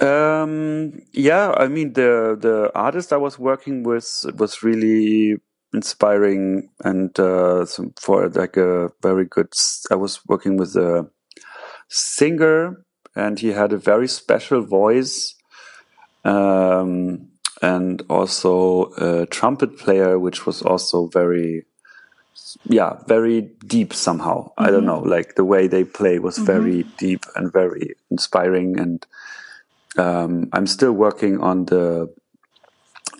Um, 0.00 1.02
yeah, 1.12 1.54
I 1.64 1.68
mean 1.68 1.92
the 1.92 2.36
the 2.40 2.70
artist 2.74 3.12
I 3.12 3.16
was 3.16 3.38
working 3.38 3.86
with 3.86 4.08
was 4.38 4.62
really 4.62 5.36
inspiring 5.72 6.68
and 6.84 7.18
uh, 7.18 7.66
for 8.00 8.28
like 8.28 8.60
a 8.60 8.90
very 9.02 9.24
good. 9.24 9.52
I 9.90 9.94
was 9.94 10.20
working 10.26 10.58
with 10.60 10.76
a 10.76 11.06
singer 11.88 12.84
and 13.14 13.38
he 13.40 13.52
had 13.52 13.72
a 13.72 13.78
very 13.78 14.08
special 14.08 14.60
voice 14.66 15.35
um, 16.26 17.28
and 17.62 18.02
also 18.10 18.92
a 18.98 19.26
trumpet 19.26 19.78
player, 19.78 20.18
which 20.18 20.44
was 20.44 20.60
also 20.60 21.06
very, 21.06 21.64
yeah, 22.64 22.98
very 23.06 23.42
deep 23.66 23.94
somehow. 23.94 24.48
Mm-hmm. 24.48 24.64
I 24.64 24.70
don't 24.70 24.84
mm-hmm. 24.84 25.08
know, 25.08 25.16
like 25.16 25.36
the 25.36 25.44
way 25.44 25.68
they 25.68 25.84
play 25.84 26.18
was 26.18 26.36
mm-hmm. 26.36 26.46
very 26.46 26.82
deep 26.98 27.24
and 27.36 27.52
very 27.52 27.94
inspiring. 28.10 28.78
And 28.78 29.06
um, 29.96 30.48
I'm 30.52 30.66
still 30.66 30.92
working 30.92 31.40
on 31.40 31.66
the 31.66 32.12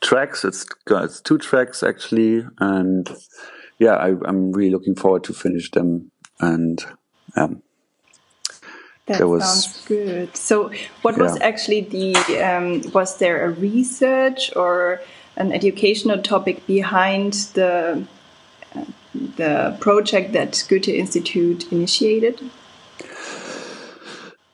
tracks. 0.03 0.45
It's 0.45 0.67
it's 0.91 1.21
two 1.21 1.39
tracks 1.39 1.83
actually, 1.83 2.45
and 2.59 3.09
yeah, 3.79 3.95
I, 3.95 4.09
am 4.09 4.53
really 4.53 4.71
looking 4.71 4.97
forward 4.97 5.25
to 5.25 5.33
finish 5.33 5.71
them. 5.71 6.11
And 6.41 6.85
um, 7.37 7.63
that 9.07 9.29
was, 9.29 9.45
sounds 9.45 9.87
good. 9.87 10.37
So, 10.37 10.71
what 11.03 11.17
yeah. 11.17 11.23
was 11.23 11.41
actually 11.41 11.83
the? 11.83 12.15
Um, 12.43 12.83
was 12.93 13.19
there 13.19 13.45
a 13.45 13.51
research 13.51 14.55
or 14.57 15.01
an 15.37 15.53
educational 15.53 16.21
topic 16.23 16.67
behind 16.67 17.35
the 17.55 18.05
uh, 18.75 18.85
the 19.15 19.77
project 19.81 20.33
that 20.33 20.65
Goethe 20.69 20.89
Institute 20.89 21.71
initiated? 21.73 22.41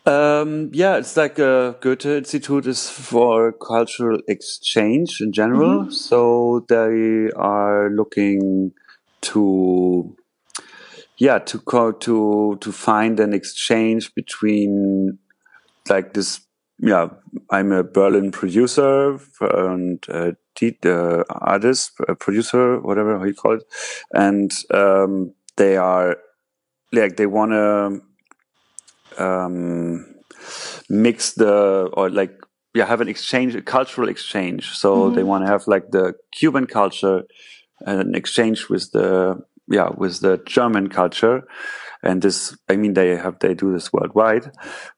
Um, 0.04 0.70
yeah, 0.72 0.96
it's 0.96 1.16
like 1.16 1.38
a 1.38 1.76
Goethe 1.80 2.06
Institute 2.06 2.66
is 2.66 2.90
for 2.90 3.52
cultural 3.52 4.20
exchange 4.26 5.20
in 5.20 5.32
general. 5.32 5.82
Mm 5.82 5.86
-hmm. 5.86 5.92
So 5.92 6.64
they 6.66 7.30
are 7.36 7.88
looking 7.90 8.72
to 9.20 10.16
yeah 11.22 11.38
to 11.38 11.58
go 11.58 11.92
to 11.92 12.58
to 12.60 12.72
find 12.72 13.20
an 13.20 13.32
exchange 13.32 14.12
between 14.16 15.18
like 15.88 16.14
this 16.14 16.40
yeah 16.80 17.06
i'm 17.50 17.70
a 17.70 17.84
berlin 17.84 18.32
producer 18.32 19.18
and 19.40 20.04
uh, 20.08 20.32
uh, 20.84 21.22
artist 21.54 21.92
producer 22.18 22.80
whatever 22.80 23.24
you 23.24 23.34
call 23.34 23.54
it 23.54 23.64
and 24.12 24.50
um, 24.74 25.32
they 25.56 25.76
are 25.76 26.16
like 26.92 27.16
they 27.16 27.26
want 27.26 27.52
to 27.52 28.02
um, 29.24 30.04
mix 30.88 31.34
the 31.34 31.88
or 31.92 32.10
like 32.10 32.34
yeah 32.74 32.86
have 32.86 33.00
an 33.00 33.08
exchange 33.08 33.54
a 33.54 33.62
cultural 33.62 34.08
exchange 34.08 34.62
so 34.82 34.88
mm 34.90 35.02
-hmm. 35.02 35.14
they 35.14 35.24
want 35.24 35.44
to 35.44 35.50
have 35.54 35.64
like 35.74 35.86
the 35.90 36.14
cuban 36.38 36.66
culture 36.66 37.18
and 37.86 38.00
an 38.00 38.14
exchange 38.14 38.58
with 38.70 38.90
the 38.90 39.36
yeah 39.68 39.90
with 39.96 40.20
the 40.20 40.42
German 40.46 40.88
culture, 40.88 41.42
and 42.02 42.22
this 42.22 42.56
I 42.68 42.76
mean 42.76 42.94
they 42.94 43.16
have 43.16 43.38
they 43.40 43.54
do 43.54 43.72
this 43.72 43.92
worldwide, 43.92 44.50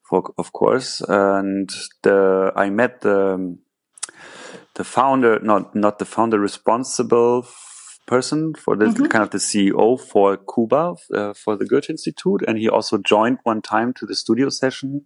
for 0.09 0.33
of 0.39 0.53
course. 0.53 1.01
And 1.09 1.71
the 2.03 2.53
I 2.57 2.71
met 2.71 3.01
the 3.01 3.57
the 4.75 4.85
founder, 4.85 5.39
not 5.41 5.75
not 5.75 5.99
the 5.99 6.05
founder, 6.05 6.39
responsible 6.39 7.47
person 8.07 8.55
for 8.55 8.77
the 8.77 8.87
mm-hmm. 8.87 9.07
kind 9.07 9.23
of 9.23 9.31
the 9.31 9.39
CEO 9.39 9.99
for 9.99 10.37
Cuba 10.37 10.95
uh, 11.13 11.33
for 11.33 11.57
the 11.57 11.65
Goethe 11.65 11.91
Institute, 11.91 12.43
and 12.47 12.59
he 12.59 12.69
also 12.69 12.99
joined 12.99 13.39
one 13.45 13.63
time 13.63 13.93
to 13.95 14.07
the 14.07 14.15
studio 14.15 14.49
session. 14.49 15.05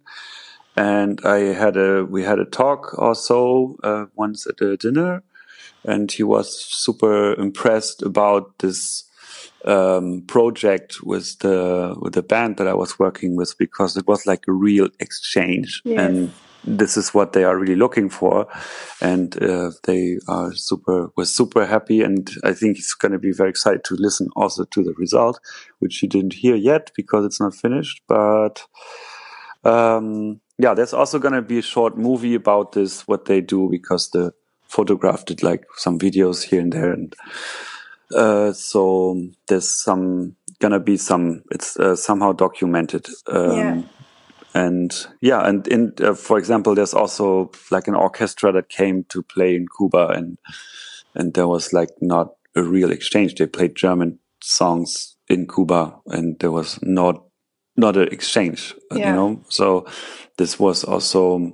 And 0.75 1.19
I 1.25 1.53
had 1.53 1.77
a 1.77 2.05
we 2.05 2.23
had 2.23 2.39
a 2.39 2.45
talk 2.45 2.97
also 2.97 3.75
uh, 3.83 4.05
once 4.15 4.47
at 4.47 4.61
a 4.61 4.77
dinner, 4.77 5.23
and 5.83 6.11
he 6.11 6.23
was 6.23 6.47
super 6.59 7.33
impressed 7.33 8.01
about 8.01 8.59
this 8.59 9.08
um, 9.65 10.23
project 10.27 11.03
with 11.03 11.39
the 11.39 11.95
with 11.99 12.13
the 12.13 12.23
band 12.23 12.57
that 12.57 12.67
I 12.67 12.73
was 12.73 12.99
working 12.99 13.35
with 13.35 13.57
because 13.57 13.97
it 13.97 14.07
was 14.07 14.25
like 14.25 14.47
a 14.47 14.51
real 14.51 14.89
exchange. 14.99 15.81
Yes. 15.83 15.99
and 15.99 16.31
this 16.65 16.97
is 16.97 17.13
what 17.13 17.33
they 17.33 17.43
are 17.43 17.57
really 17.57 17.75
looking 17.75 18.09
for. 18.09 18.47
And 19.01 19.41
uh, 19.41 19.71
they 19.85 20.17
are 20.27 20.53
super 20.53 21.11
was 21.15 21.33
super 21.33 21.65
happy. 21.65 22.01
And 22.01 22.29
I 22.43 22.53
think 22.53 22.77
he's 22.77 22.93
going 22.93 23.11
to 23.11 23.19
be 23.19 23.31
very 23.31 23.49
excited 23.49 23.83
to 23.85 23.95
listen 23.95 24.29
also 24.35 24.65
to 24.65 24.83
the 24.83 24.93
result 24.93 25.39
which 25.79 25.97
he 25.99 26.07
didn't 26.07 26.33
hear 26.33 26.55
yet 26.55 26.91
because 26.95 27.25
it's 27.25 27.39
not 27.39 27.55
finished. 27.55 28.01
But 28.07 28.65
um, 29.63 30.41
yeah 30.57 30.73
there's 30.73 30.93
also 30.93 31.19
going 31.19 31.33
to 31.33 31.41
be 31.41 31.59
a 31.59 31.63
short 31.63 31.97
movie 31.97 32.35
about 32.35 32.73
this 32.73 33.07
what 33.07 33.25
they 33.25 33.41
do 33.41 33.67
because 33.69 34.09
the 34.11 34.33
photograph 34.67 35.25
did 35.25 35.43
like 35.43 35.65
some 35.75 35.97
videos 35.97 36.43
here 36.43 36.61
and 36.61 36.71
there. 36.71 36.91
And 36.91 37.15
uh, 38.15 38.53
so 38.53 39.21
there's 39.47 39.83
some 39.83 40.35
gonna 40.59 40.79
be 40.79 40.97
some. 40.97 41.43
It's 41.51 41.77
uh, 41.77 41.95
somehow 41.95 42.33
documented. 42.33 43.07
Um, 43.27 43.57
yeah. 43.57 43.81
And 44.53 45.07
yeah, 45.21 45.47
and 45.47 45.67
in 45.67 45.93
uh, 46.01 46.15
for 46.15 46.37
example, 46.37 46.75
there's 46.75 46.93
also 46.93 47.51
like 47.69 47.87
an 47.87 47.95
orchestra 47.95 48.51
that 48.51 48.69
came 48.69 49.05
to 49.09 49.21
play 49.21 49.55
in 49.55 49.67
Cuba, 49.77 50.07
and 50.07 50.37
and 51.13 51.33
there 51.33 51.47
was 51.47 51.71
like 51.71 51.89
not 52.01 52.33
a 52.55 52.63
real 52.63 52.91
exchange. 52.91 53.35
They 53.35 53.45
played 53.45 53.75
German 53.75 54.19
songs 54.41 55.15
in 55.27 55.47
Cuba, 55.47 55.99
and 56.07 56.39
there 56.39 56.51
was 56.51 56.79
not 56.81 57.23
not 57.77 57.95
an 57.95 58.09
exchange. 58.11 58.75
Yeah. 58.91 59.09
You 59.09 59.15
know, 59.15 59.41
so 59.49 59.85
this 60.37 60.59
was 60.59 60.83
also 60.83 61.53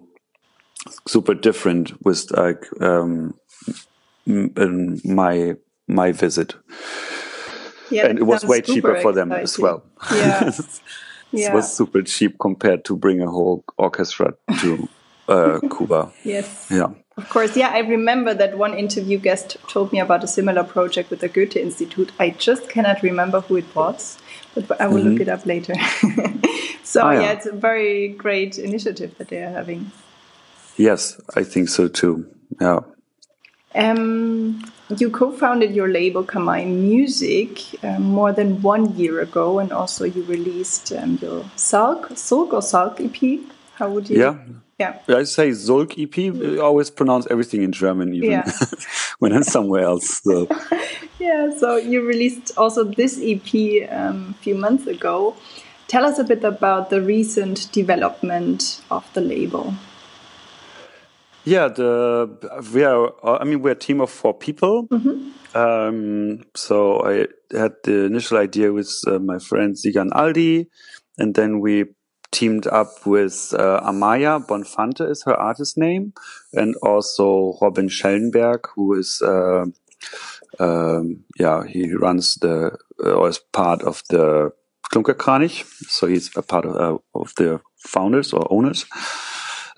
super 1.07 1.33
different 1.33 2.01
with 2.05 2.31
like 2.31 2.65
um, 2.81 3.33
my 4.25 5.55
my 5.87 6.11
visit. 6.11 6.55
Yeah, 7.91 8.07
and 8.07 8.19
it 8.19 8.23
was 8.23 8.43
way 8.45 8.61
cheaper 8.61 8.99
for 9.01 9.11
them 9.11 9.31
as 9.31 9.59
well. 9.59 9.83
Yeah. 10.11 10.51
yeah. 11.31 11.47
it 11.49 11.53
was 11.53 11.71
super 11.71 12.01
cheap 12.01 12.37
compared 12.39 12.83
to 12.85 12.95
bring 12.95 13.21
a 13.21 13.29
whole 13.29 13.63
orchestra 13.77 14.33
to 14.59 14.89
uh, 15.27 15.59
Cuba. 15.77 16.11
Yes. 16.23 16.67
Yeah. 16.71 16.89
Of 17.17 17.29
course, 17.29 17.55
yeah, 17.55 17.69
I 17.69 17.79
remember 17.79 18.33
that 18.33 18.57
one 18.57 18.77
interview 18.77 19.17
guest 19.17 19.55
told 19.69 19.93
me 19.93 19.99
about 20.01 20.23
a 20.23 20.27
similar 20.27 20.65
project 20.65 21.09
with 21.09 21.21
the 21.21 21.29
Goethe 21.29 21.55
Institute. 21.55 22.11
I 22.19 22.31
just 22.31 22.67
cannot 22.67 23.03
remember 23.03 23.39
who 23.39 23.55
it 23.55 23.73
was, 23.73 24.17
but 24.53 24.81
I 24.81 24.87
will 24.87 24.97
mm 24.97 25.03
-hmm. 25.03 25.09
look 25.11 25.21
it 25.21 25.29
up 25.29 25.45
later. 25.45 25.75
so, 26.83 27.01
ah, 27.01 27.11
yeah. 27.11 27.21
yeah, 27.21 27.37
it's 27.37 27.47
a 27.47 27.55
very 27.55 28.09
great 28.17 28.57
initiative 28.57 29.11
that 29.17 29.27
they 29.27 29.43
are 29.43 29.53
having. 29.53 29.91
Yes, 30.75 31.17
I 31.39 31.45
think 31.45 31.69
so 31.69 31.87
too. 31.87 32.25
Yeah. 32.59 32.83
Um, 33.75 34.63
you 34.97 35.09
co-founded 35.09 35.75
your 35.75 35.89
label 35.89 36.23
Kamai 36.23 36.65
Music 36.67 37.61
um, 37.83 38.03
more 38.03 38.31
than 38.31 38.61
one 38.61 38.95
year 38.95 39.19
ago, 39.19 39.59
and 39.59 39.71
also 39.71 40.05
you 40.05 40.23
released 40.23 40.93
um, 40.93 41.19
your 41.21 41.43
Sulk, 41.55 42.11
Sulk 42.15 42.53
or 42.53 42.61
Sulk 42.61 43.01
EP. 43.01 43.39
How 43.75 43.89
would 43.89 44.09
you? 44.09 44.19
Yeah. 44.19 44.37
Yeah. 44.79 44.99
I 45.07 45.23
say 45.23 45.53
Sulk 45.53 45.97
EP. 45.97 46.17
I 46.17 46.57
always 46.57 46.89
pronounce 46.89 47.27
everything 47.29 47.63
in 47.63 47.71
German, 47.71 48.13
even 48.13 48.31
yeah. 48.31 48.51
when 49.19 49.33
I'm 49.33 49.43
somewhere 49.43 49.83
else. 49.83 50.21
So. 50.21 50.47
yeah. 51.19 51.49
So 51.57 51.77
you 51.77 52.05
released 52.05 52.57
also 52.57 52.83
this 52.83 53.19
EP 53.21 53.89
um, 53.91 54.35
a 54.37 54.43
few 54.43 54.55
months 54.55 54.87
ago. 54.87 55.35
Tell 55.87 56.05
us 56.05 56.19
a 56.19 56.23
bit 56.23 56.43
about 56.43 56.89
the 56.89 57.01
recent 57.01 57.71
development 57.71 58.81
of 58.89 59.11
the 59.13 59.21
label. 59.21 59.73
Yeah, 61.45 61.67
the 61.67 62.27
we 62.73 62.83
are. 62.83 63.13
I 63.23 63.43
mean, 63.43 63.61
we're 63.61 63.71
a 63.71 63.75
team 63.75 64.01
of 64.01 64.09
four 64.09 64.33
people. 64.33 64.87
Mm-hmm. 64.87 65.57
Um, 65.57 66.43
so 66.55 67.05
I 67.05 67.27
had 67.55 67.75
the 67.83 68.05
initial 68.05 68.37
idea 68.37 68.73
with 68.73 68.91
uh, 69.07 69.19
my 69.19 69.37
friend 69.39 69.75
Sigan 69.75 70.09
Aldi, 70.09 70.65
and 71.17 71.35
then 71.35 71.59
we 71.59 71.85
teamed 72.31 72.67
up 72.67 73.05
with 73.05 73.53
uh, 73.57 73.79
Amaya 73.81 74.45
Bonfante 74.45 75.09
is 75.09 75.23
her 75.25 75.35
artist 75.35 75.77
name, 75.77 76.13
and 76.53 76.75
also 76.81 77.57
Robin 77.61 77.87
Schellenberg, 77.87 78.67
who 78.75 78.95
is. 78.99 79.21
Uh, 79.21 79.65
um, 80.59 81.23
yeah, 81.37 81.65
he 81.65 81.93
runs 81.93 82.35
the 82.35 82.77
uh, 83.03 83.11
or 83.11 83.29
is 83.29 83.39
part 83.51 83.83
of 83.83 84.01
the 84.09 84.51
Klunkerkranich, 84.91 85.65
so 85.89 86.07
he's 86.07 86.35
a 86.37 86.41
part 86.41 86.65
of, 86.65 86.75
uh, 86.75 86.97
of 87.13 87.33
the 87.35 87.59
founders 87.77 88.33
or 88.33 88.47
owners, 88.49 88.85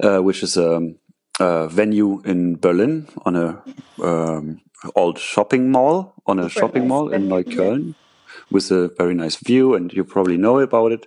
uh, 0.03 0.19
which 0.19 0.43
is 0.43 0.55
a 0.57 0.75
um, 0.75 0.95
uh, 1.39 1.67
venue 1.67 2.21
in 2.25 2.55
Berlin 2.55 3.07
on 3.25 3.35
a 3.35 3.63
um, 4.03 4.61
old 4.95 5.19
shopping 5.19 5.71
mall 5.71 6.13
on 6.25 6.39
a 6.39 6.43
Super 6.43 6.59
shopping 6.59 6.83
nice 6.83 6.89
mall 6.89 7.09
in 7.09 7.27
Neukölln 7.27 7.95
with 8.51 8.71
a 8.71 8.89
very 8.97 9.13
nice 9.13 9.35
view, 9.37 9.73
and 9.73 9.91
you 9.93 10.03
probably 10.03 10.37
know 10.37 10.59
about 10.59 10.91
it. 10.91 11.05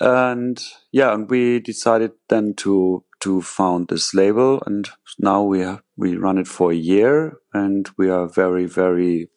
And 0.00 0.62
yeah, 0.92 1.12
and 1.12 1.28
we 1.28 1.60
decided 1.60 2.12
then 2.28 2.54
to 2.58 3.04
to 3.20 3.42
found 3.42 3.88
this 3.88 4.14
label, 4.14 4.62
and 4.66 4.88
now 5.18 5.42
we 5.42 5.60
have, 5.60 5.82
we 5.96 6.16
run 6.16 6.38
it 6.38 6.48
for 6.48 6.72
a 6.72 6.76
year, 6.76 7.34
and 7.52 7.88
we 7.98 8.08
are 8.08 8.26
very 8.26 8.66
very 8.66 9.28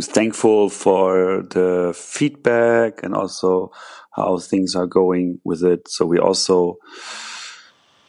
thankful 0.00 0.68
for 0.68 1.42
the 1.50 1.92
feedback 1.96 3.02
and 3.02 3.14
also 3.14 3.72
how 4.12 4.38
things 4.38 4.76
are 4.76 4.86
going 4.86 5.40
with 5.44 5.64
it. 5.64 5.88
So 5.88 6.06
we 6.06 6.18
also 6.18 6.76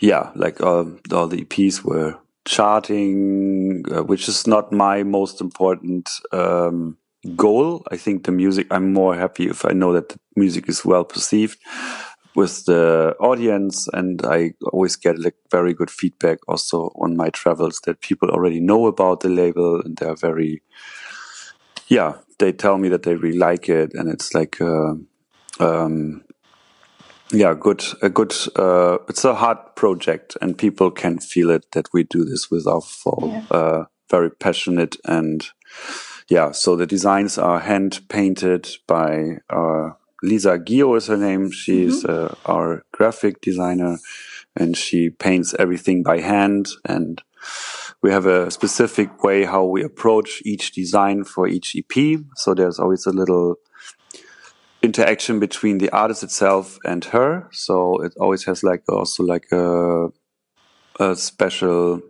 yeah, 0.02 0.32
like 0.36 0.60
uh, 0.60 0.86
all 1.14 1.28
the 1.28 1.46
EPs 1.46 1.84
were 1.84 2.18
charting, 2.46 3.84
uh, 3.92 4.04
which 4.04 4.28
is 4.28 4.48
not 4.48 4.72
my 4.72 5.04
most 5.04 5.40
important 5.40 6.10
um, 6.32 6.98
goal. 7.36 7.84
I 7.92 7.98
think 7.98 8.24
the 8.24 8.32
music, 8.32 8.66
I'm 8.72 8.94
more 8.94 9.16
happy 9.16 9.48
if 9.48 9.64
I 9.64 9.74
know 9.74 9.94
that 9.94 10.10
the 10.10 10.20
music 10.36 10.68
is 10.68 10.84
well 10.84 11.04
perceived 11.06 11.60
with 12.36 12.66
the 12.66 13.16
audience. 13.20 13.88
And 13.94 14.26
I 14.26 14.54
always 14.74 14.96
get 14.96 15.20
like 15.20 15.36
very 15.52 15.74
good 15.74 15.92
feedback 15.92 16.40
also 16.48 16.92
on 16.96 17.16
my 17.16 17.30
travels 17.30 17.80
that 17.86 18.02
people 18.02 18.30
already 18.32 18.60
know 18.60 18.88
about 18.88 19.20
the 19.20 19.30
label 19.30 19.82
and 19.82 19.96
they're 19.98 20.16
very, 20.16 20.64
yeah, 21.90 22.16
they 22.40 22.52
tell 22.52 22.80
me 22.80 22.90
that 22.90 23.04
they 23.04 23.14
really 23.14 23.38
like 23.38 23.70
it. 23.70 23.92
And 23.94 24.10
it's 24.10 24.34
like, 24.34 24.60
uh, 24.60 24.96
um, 25.60 26.24
yeah, 27.32 27.54
good, 27.54 27.84
a 28.02 28.10
good. 28.10 28.34
Uh, 28.56 28.98
it's 29.08 29.26
a 29.26 29.36
hard 29.36 29.58
project, 29.76 30.38
and 30.42 30.58
people 30.58 30.92
can 30.92 31.20
feel 31.20 31.50
it 31.50 31.66
that 31.72 31.88
we 31.94 32.04
do 32.04 32.26
this 32.26 32.52
with 32.52 32.68
our 32.68 32.82
full, 32.82 33.30
yeah. 33.32 33.58
uh, 33.58 33.86
very 34.10 34.30
passionate 34.32 34.98
and 35.06 35.48
yeah. 36.28 36.52
So 36.52 36.76
the 36.76 36.88
designs 36.88 37.38
are 37.38 37.60
hand 37.60 38.02
painted 38.10 38.70
by 38.88 39.40
uh, 39.50 39.92
Lisa 40.24 40.60
Gio 40.60 40.98
is 40.98 41.08
her 41.08 41.18
name. 41.18 41.52
She's 41.52 42.04
mm-hmm. 42.04 42.12
Uh, 42.12 42.54
our 42.54 42.84
graphic 42.92 43.42
designer, 43.42 43.98
and 44.56 44.78
she 44.78 45.10
paints 45.10 45.54
everything 45.58 46.04
by 46.04 46.20
hand. 46.20 46.70
And 46.86 47.22
we 48.02 48.12
have 48.12 48.26
a 48.26 48.52
specific 48.52 49.24
way 49.24 49.46
how 49.46 49.66
we 49.66 49.84
approach 49.84 50.42
each 50.46 50.72
design 50.72 51.24
for 51.24 51.48
each 51.48 51.76
EP. 51.76 52.20
So 52.36 52.54
there's 52.54 52.80
always 52.80 53.06
a 53.06 53.12
little 53.12 53.58
interaction 54.82 55.40
between 55.40 55.78
the 55.78 55.90
artist 55.92 56.24
itself 56.24 56.78
and 56.84 57.06
her. 57.06 57.48
So 57.52 58.02
it 58.04 58.14
always 58.20 58.46
has 58.46 58.64
like 58.64 58.84
also 58.90 59.24
like 59.24 59.52
a, 59.52 60.10
a 61.00 61.16
special 61.16 62.02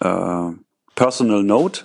uh, 0.00 0.52
personal 0.94 1.42
note 1.42 1.84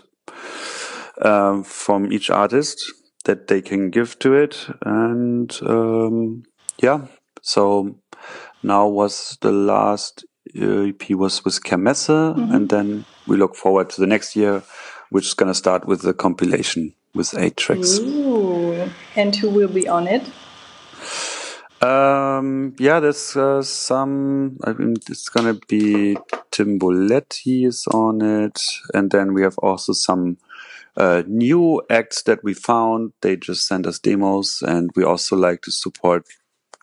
uh, 1.21 1.63
from 1.63 2.11
each 2.11 2.29
artist 2.29 2.83
that 3.25 3.47
they 3.47 3.61
can 3.61 3.89
give 3.89 4.17
to 4.19 4.33
it. 4.33 4.67
And 4.83 5.57
um, 5.65 6.43
yeah, 6.81 7.07
so 7.41 7.95
now 8.63 8.87
was 8.87 9.37
the 9.41 9.51
last 9.51 10.25
uh, 10.59 10.89
EP 10.89 11.11
was 11.11 11.45
with 11.45 11.63
Kermesse, 11.63 12.09
mm 12.09 12.33
-hmm. 12.35 12.55
and 12.55 12.69
then 12.69 13.05
we 13.27 13.37
look 13.37 13.55
forward 13.55 13.89
to 13.89 14.01
the 14.01 14.07
next 14.07 14.35
year, 14.35 14.61
which 15.11 15.25
is 15.25 15.35
going 15.35 15.51
to 15.51 15.57
start 15.57 15.85
with 15.85 16.01
the 16.01 16.13
compilation 16.13 16.93
with 17.13 17.33
eight 17.37 17.55
tracks. 17.55 17.99
Ooh. 17.99 18.70
And 19.15 19.35
who 19.35 19.49
will 19.49 19.67
be 19.67 19.87
on 19.87 20.07
it? 20.07 20.23
Um, 21.81 22.75
yeah, 22.77 22.99
there's 22.99 23.35
uh, 23.35 23.63
some. 23.63 24.57
I 24.63 24.73
mean, 24.73 24.95
it's 25.09 25.29
gonna 25.29 25.57
be 25.67 26.15
Tim 26.51 26.77
Boletti 26.77 27.65
is 27.65 27.87
on 27.87 28.21
it, 28.21 28.61
and 28.93 29.09
then 29.09 29.33
we 29.33 29.41
have 29.41 29.57
also 29.57 29.93
some 29.93 30.37
uh, 30.95 31.23
new 31.27 31.81
acts 31.89 32.21
that 32.23 32.43
we 32.43 32.53
found. 32.53 33.13
They 33.21 33.35
just 33.35 33.67
send 33.67 33.87
us 33.87 33.97
demos, 33.97 34.61
and 34.61 34.91
we 34.95 35.03
also 35.03 35.35
like 35.35 35.63
to 35.63 35.71
support 35.71 36.27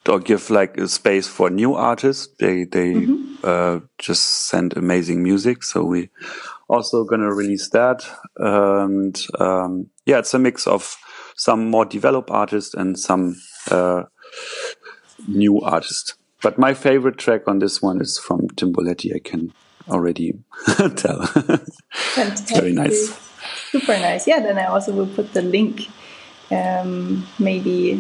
or 0.09 0.19
give 0.19 0.51
like 0.51 0.77
a 0.79 0.89
space 0.89 1.29
for 1.29 1.49
new 1.49 1.75
artists. 1.75 2.29
They 2.39 2.65
they 2.65 2.95
mm 2.95 3.07
-hmm. 3.07 3.45
uh, 3.45 3.81
just 3.99 4.49
send 4.49 4.77
amazing 4.77 5.23
music, 5.23 5.63
so 5.63 5.85
we 5.85 6.11
also 6.69 7.05
gonna 7.05 7.33
release 7.33 7.71
that. 7.71 8.05
And 8.37 9.27
um, 9.39 9.91
yeah, 10.07 10.19
it's 10.19 10.35
a 10.35 10.39
mix 10.39 10.67
of 10.67 10.97
some 11.39 11.71
more 11.71 11.85
developed 11.85 12.31
artists 12.31 12.75
and 12.75 12.99
some 12.99 13.41
uh, 13.71 14.03
new 15.27 15.61
artists. 15.61 16.15
But 16.43 16.59
my 16.59 16.75
favorite 16.75 17.17
track 17.17 17.49
on 17.49 17.61
this 17.61 17.81
one 17.81 18.01
is 18.01 18.19
from 18.19 18.49
Tim 18.57 18.73
Boletti. 18.73 19.15
I 19.15 19.21
can 19.21 19.53
already 19.89 20.35
tell. 20.97 21.27
very 22.55 22.73
nice. 22.73 23.17
Super 23.71 23.99
nice. 23.99 24.27
Yeah, 24.27 24.41
then 24.41 24.59
I 24.59 24.67
also 24.67 24.93
will 24.93 25.07
put 25.07 25.33
the 25.33 25.43
link 25.43 25.89
um, 26.51 27.27
maybe 27.39 27.97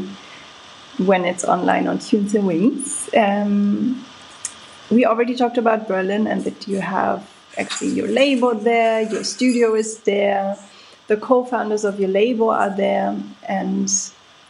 when 0.98 1.24
it's 1.24 1.44
online 1.44 1.86
on 1.86 1.98
Tunes 2.00 2.34
and 2.34 2.46
Wings. 2.46 3.08
Um, 3.16 4.04
we 4.90 5.04
already 5.04 5.36
talked 5.36 5.58
about 5.58 5.86
Berlin 5.86 6.26
and 6.26 6.42
that 6.44 6.66
you 6.66 6.80
have 6.80 7.28
actually 7.56 7.90
your 7.90 8.08
label 8.08 8.54
there, 8.54 9.02
your 9.02 9.24
studio 9.24 9.74
is 9.74 9.98
there, 10.00 10.56
the 11.08 11.16
co-founders 11.16 11.84
of 11.84 11.98
your 11.98 12.10
label 12.10 12.50
are 12.50 12.70
there, 12.70 13.16
and 13.48 13.90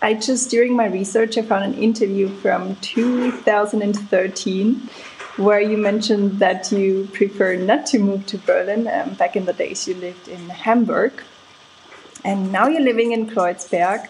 I 0.03 0.15
just 0.15 0.51
during 0.51 0.77
my 0.77 0.87
research 0.87 1.39
I 1.39 1.43
found 1.43 1.65
an 1.65 1.83
interview 1.83 2.29
from 2.29 2.77
2013 2.77 4.89
where 5.39 5.61
you 5.61 5.77
mentioned 5.77 6.41
that 6.41 6.71
you 6.73 7.09
prefer 7.13 7.55
not 7.55 7.87
to 7.87 7.99
move 8.01 8.27
to 8.27 8.39
Berlin. 8.39 8.89
Um, 8.89 9.15
back 9.15 9.37
in 9.37 9.45
the 9.45 9.53
days, 9.53 9.87
you 9.87 9.95
lived 9.95 10.29
in 10.29 10.49
Hamburg, 10.49 11.13
and 12.25 12.53
now 12.53 12.67
you're 12.67 12.83
living 12.83 13.13
in 13.13 13.31
Kreuzberg. 13.31 14.09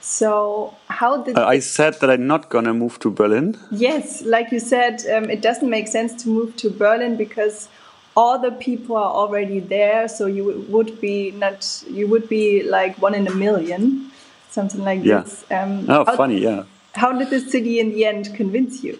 So, 0.00 0.74
how 0.88 1.22
did 1.22 1.36
uh, 1.36 1.46
I 1.46 1.58
said 1.58 2.00
that 2.00 2.10
I'm 2.10 2.26
not 2.26 2.48
gonna 2.48 2.72
move 2.72 2.98
to 3.00 3.10
Berlin? 3.10 3.58
Yes, 3.70 4.22
like 4.22 4.50
you 4.50 4.58
said, 4.58 5.04
um, 5.14 5.28
it 5.28 5.42
doesn't 5.42 5.68
make 5.68 5.88
sense 5.88 6.22
to 6.22 6.30
move 6.30 6.56
to 6.56 6.70
Berlin 6.70 7.16
because 7.16 7.68
all 8.16 8.38
the 8.38 8.50
people 8.52 8.96
are 8.96 9.12
already 9.12 9.60
there 9.60 10.08
so 10.08 10.26
you 10.26 10.64
would 10.68 11.00
be 11.00 11.30
not 11.32 11.82
you 11.88 12.06
would 12.06 12.28
be 12.28 12.62
like 12.62 12.96
one 12.98 13.14
in 13.14 13.26
a 13.26 13.34
million 13.34 14.10
something 14.50 14.82
like 14.82 15.04
yeah. 15.04 15.20
this 15.20 15.44
um, 15.50 15.86
oh 15.88 16.04
how, 16.04 16.16
funny 16.16 16.38
yeah 16.38 16.64
how 16.94 17.12
did 17.12 17.30
the 17.30 17.40
city 17.40 17.78
in 17.78 17.90
the 17.90 18.04
end 18.04 18.34
convince 18.34 18.82
you 18.82 18.98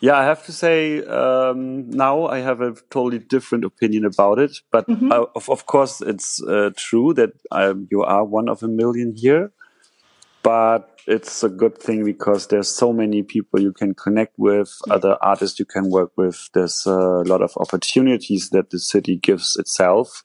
yeah 0.00 0.18
i 0.18 0.24
have 0.24 0.44
to 0.44 0.52
say 0.52 1.04
um, 1.04 1.88
now 1.90 2.26
i 2.26 2.40
have 2.40 2.60
a 2.60 2.74
totally 2.90 3.18
different 3.18 3.64
opinion 3.64 4.04
about 4.04 4.38
it 4.38 4.60
but 4.70 4.86
mm 4.88 4.96
-hmm. 4.96 5.26
of, 5.34 5.48
of 5.48 5.64
course 5.66 6.04
it's 6.04 6.42
uh, 6.42 6.70
true 6.76 7.14
that 7.14 7.30
um, 7.50 7.86
you 7.90 8.02
are 8.02 8.24
one 8.24 8.50
of 8.50 8.62
a 8.62 8.68
million 8.68 9.14
here 9.16 9.52
but 10.42 11.00
it's 11.06 11.42
a 11.42 11.48
good 11.48 11.78
thing 11.78 12.04
because 12.04 12.46
there's 12.46 12.68
so 12.68 12.92
many 12.92 13.22
people 13.22 13.60
you 13.60 13.72
can 13.72 13.94
connect 13.94 14.38
with, 14.38 14.72
other 14.90 15.16
artists 15.22 15.58
you 15.58 15.64
can 15.64 15.90
work 15.90 16.12
with. 16.16 16.48
There's 16.54 16.86
a 16.86 17.22
lot 17.26 17.42
of 17.42 17.52
opportunities 17.56 18.50
that 18.50 18.70
the 18.70 18.78
city 18.78 19.16
gives 19.16 19.56
itself. 19.56 20.24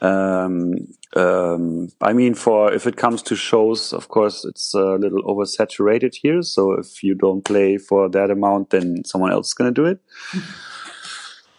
Um, 0.00 0.74
um, 1.16 1.88
I 2.00 2.12
mean, 2.12 2.34
for 2.34 2.72
if 2.72 2.86
it 2.86 2.96
comes 2.96 3.22
to 3.22 3.36
shows, 3.36 3.92
of 3.92 4.08
course, 4.08 4.44
it's 4.44 4.74
a 4.74 4.96
little 4.96 5.22
oversaturated 5.22 6.14
here. 6.20 6.42
So 6.42 6.72
if 6.72 7.02
you 7.02 7.14
don't 7.14 7.42
play 7.42 7.78
for 7.78 8.10
that 8.10 8.30
amount, 8.30 8.70
then 8.70 9.04
someone 9.04 9.32
else 9.32 9.48
is 9.48 9.54
going 9.54 9.72
to 9.72 9.82
do 9.82 9.86
it. 9.86 10.00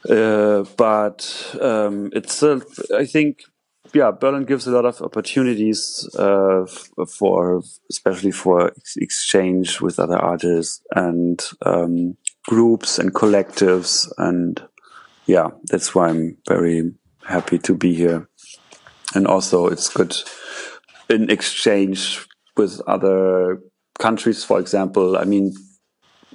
Uh, 0.07 0.63
but 0.77 1.57
um, 1.59 2.11
it's, 2.13 2.43
uh, 2.43 2.59
I 2.95 3.05
think, 3.05 3.39
yeah, 3.95 4.11
Berlin 4.11 4.43
gives 4.43 4.67
a 4.67 4.71
lot 4.71 4.83
of 4.83 5.01
opportunities 5.01 6.07
uh, 6.19 6.65
for, 7.07 7.63
especially 7.89 8.31
for 8.31 8.67
ex 8.67 8.97
exchange 8.97 9.79
with 9.79 9.99
other 9.99 10.17
artists 10.17 10.81
and 10.93 11.41
um, 11.65 12.17
groups 12.45 12.99
and 12.99 13.13
collectives, 13.13 14.11
and 14.17 14.61
yeah, 15.27 15.47
that's 15.63 15.95
why 15.95 16.09
I'm 16.09 16.37
very 16.45 16.91
happy 17.25 17.57
to 17.59 17.73
be 17.73 17.93
here. 17.93 18.27
And 19.15 19.27
also, 19.27 19.67
it's 19.67 19.89
good 19.89 20.13
in 21.09 21.29
exchange 21.29 22.27
with 22.57 22.81
other 22.87 23.61
countries. 23.97 24.43
For 24.43 24.59
example, 24.59 25.17
I 25.17 25.23
mean, 25.23 25.53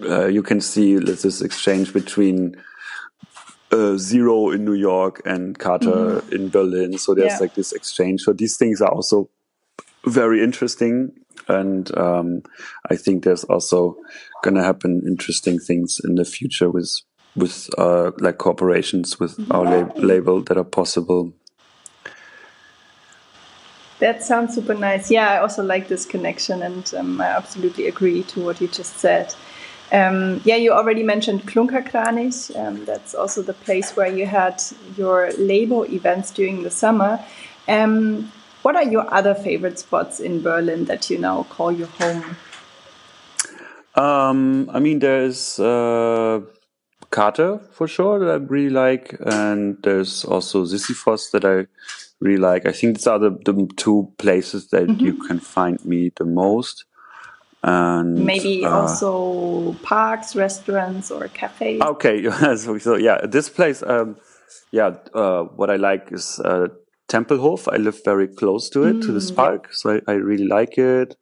uh, 0.03 0.29
you 0.29 0.43
can 0.43 0.63
see 0.63 0.97
this 0.97 1.43
exchange 1.43 1.93
between 1.93 2.57
uh, 3.73 3.97
Zero 3.97 4.51
in 4.51 4.65
New 4.65 4.75
York 4.75 5.23
and 5.25 5.59
Kater 5.59 6.21
mm-hmm. 6.21 6.35
in 6.35 6.49
Berlin. 6.49 6.99
So 6.99 7.15
there's 7.15 7.33
yeah. 7.33 7.39
like 7.39 7.55
this 7.55 7.73
exchange. 7.73 8.23
So 8.23 8.33
these 8.33 8.57
things 8.57 8.81
are 8.81 8.91
also 8.91 9.29
very 10.05 10.43
interesting. 10.43 11.13
And 11.49 11.97
um, 11.97 12.43
I 12.91 12.97
think 12.97 13.25
there's 13.25 13.45
also 13.45 13.97
going 14.43 14.55
to 14.55 14.63
happen 14.63 15.03
interesting 15.07 15.59
things 15.59 16.01
in 16.05 16.15
the 16.15 16.25
future 16.25 16.71
with 16.71 17.01
with 17.37 17.71
uh, 17.79 18.11
like 18.19 18.39
corporations 18.39 19.21
with 19.21 19.39
our 19.53 19.65
lab 19.65 19.97
label 19.99 20.43
that 20.43 20.57
are 20.57 20.65
possible. 20.65 21.33
That 24.01 24.23
sounds 24.23 24.55
super 24.55 24.75
nice. 24.75 25.11
Yeah, 25.11 25.29
I 25.29 25.39
also 25.39 25.63
like 25.63 25.89
this 25.89 26.07
connection, 26.07 26.63
and 26.63 26.93
um, 26.95 27.21
I 27.21 27.27
absolutely 27.27 27.87
agree 27.87 28.23
to 28.25 28.41
what 28.41 28.61
you 28.61 28.67
just 28.67 28.99
said. 28.99 29.35
Um, 29.93 30.41
yeah, 30.45 30.57
you 30.57 30.73
already 30.73 31.03
mentioned 31.03 31.47
Klunkerkranich. 31.47 32.57
Um, 32.57 32.85
that's 32.85 33.15
also 33.15 33.43
the 33.43 33.55
place 33.55 33.97
where 33.97 34.07
you 34.07 34.27
had 34.27 34.63
your 34.97 35.33
label 35.33 35.85
events 35.85 36.31
during 36.31 36.63
the 36.63 36.71
summer. 36.71 37.19
Um, 37.67 38.31
what 38.63 38.77
are 38.77 38.85
your 38.85 39.13
other 39.13 39.35
favorite 39.35 39.79
spots 39.79 40.21
in 40.21 40.43
Berlin 40.43 40.85
that 40.85 41.11
you 41.11 41.19
now 41.19 41.45
call 41.45 41.73
your 41.73 41.89
home? 41.89 42.37
Um, 43.95 44.71
I 44.73 44.79
mean, 44.79 45.01
there's 45.01 45.59
uh, 45.59 46.41
Kater 47.11 47.59
for 47.73 47.89
sure 47.89 48.19
that 48.21 48.31
I 48.31 48.35
really 48.35 48.71
like, 48.71 49.17
and 49.21 49.77
there's 49.83 50.25
also 50.25 50.65
Sisyphos 50.65 51.33
that 51.33 51.45
I 51.45 51.67
really 52.21 52.39
like. 52.39 52.67
I 52.67 52.73
think 52.73 52.97
these 52.97 53.07
are 53.07 53.19
the, 53.19 53.31
the 53.31 53.69
two 53.77 54.13
places 54.19 54.69
that 54.69 54.87
mm 54.87 54.97
-hmm. 54.97 55.07
you 55.07 55.15
can 55.27 55.41
find 55.41 55.85
me 55.85 56.11
the 56.15 56.25
most 56.25 56.85
and 57.63 58.25
maybe 58.25 58.65
uh, 58.65 58.71
also 58.71 59.73
parks, 59.83 60.35
restaurants, 60.35 61.11
or 61.11 61.29
cafes. 61.29 61.81
Okay, 61.81 62.25
so, 62.57 62.79
so, 62.79 62.97
yeah, 62.97 63.19
this 63.27 63.49
place, 63.49 63.83
um, 63.83 64.17
yeah, 64.71 64.97
uh, 65.15 65.43
what 65.43 65.71
I 65.71 65.77
like 65.77 66.11
is 66.13 66.41
uh, 66.45 66.69
Tempelhof. 67.09 67.73
I 67.73 67.77
live 67.77 68.03
very 68.05 68.29
close 68.29 68.71
to 68.71 68.85
it, 68.85 68.97
mm, 68.97 69.03
to 69.03 69.13
this 69.13 69.31
mm, 69.31 69.37
park, 69.37 69.67
yeah. 69.69 69.75
so 69.75 70.01
I, 70.07 70.13
I, 70.13 70.15
really 70.15 70.47
like 70.47 70.79
it. 70.79 71.17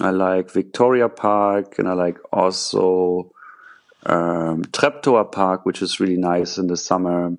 I 0.00 0.10
like 0.10 0.50
Victoria 0.50 1.08
Park, 1.08 1.78
and 1.78 1.88
I 1.88 1.94
like 1.94 2.18
also 2.32 3.32
um, 4.06 4.64
Treptower 4.64 5.30
Park, 5.30 5.66
which 5.66 5.82
is 5.82 5.98
really 5.98 6.18
nice 6.18 6.58
in 6.58 6.68
the 6.68 6.76
summer. 6.76 7.36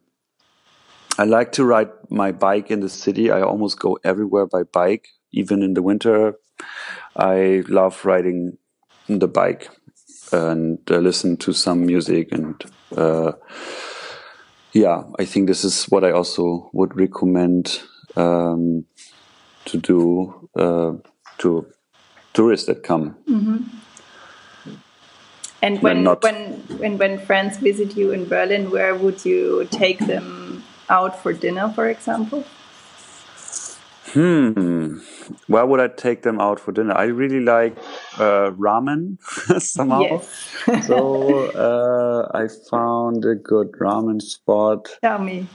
I 1.18 1.24
like 1.24 1.54
to 1.54 1.64
ride 1.64 1.92
my 2.10 2.34
bike 2.34 2.70
in 2.70 2.82
the 2.82 2.90
city. 2.90 3.32
I 3.32 3.42
almost 3.42 3.80
go 3.80 3.98
everywhere 4.04 4.48
by 4.48 4.64
bike, 4.64 5.08
even 5.36 5.62
in 5.62 5.74
the 5.74 5.82
winter. 5.82 6.36
I 7.16 7.64
love 7.68 8.04
riding 8.06 8.58
the 9.08 9.28
bike 9.28 9.70
and 10.32 10.80
uh, 10.90 10.98
listen 10.98 11.38
to 11.38 11.54
some 11.54 11.86
music 11.86 12.32
and 12.32 12.56
uh, 12.98 13.34
yeah, 14.72 15.04
I 15.20 15.26
think 15.26 15.48
this 15.48 15.64
is 15.64 15.86
what 15.86 16.04
I 16.04 16.12
also 16.12 16.70
would 16.74 16.98
recommend 16.98 17.82
um, 18.16 18.86
to 19.66 19.78
do 19.78 20.50
uh, 20.56 20.94
to 21.38 21.66
tourists 22.34 22.68
that 22.68 22.84
come. 22.84 23.16
Mm 23.28 23.46
-hmm. 23.46 23.60
And 25.62 25.82
when 25.82 26.04
not, 26.04 26.24
when 26.24 26.64
when 26.80 26.98
when 26.98 27.20
friends 27.20 27.58
visit 27.58 27.98
you 27.98 28.14
in 28.14 28.28
Berlin, 28.28 28.70
where 28.70 28.94
would 28.94 29.26
you 29.26 29.66
take 29.70 30.06
them 30.06 30.62
out 30.90 31.16
for 31.22 31.34
dinner, 31.34 31.72
for 31.74 31.88
example? 31.88 32.44
Hmm. 34.16 35.00
Where 35.48 35.66
would 35.66 35.82
I 35.82 35.90
take 35.90 36.22
them 36.22 36.40
out 36.40 36.58
for 36.62 36.72
dinner? 36.72 36.94
I 36.96 37.06
really 37.06 37.42
like 37.42 37.78
uh, 38.18 38.52
ramen 38.52 39.22
somehow. 39.62 40.00
Yes. 40.00 40.88
so 40.88 41.50
uh, 41.52 42.32
I 42.34 42.48
found 42.70 43.26
a 43.26 43.36
good 43.36 43.74
ramen 43.74 44.22
spot. 44.22 44.88
Tell 45.02 45.20
me. 45.20 45.48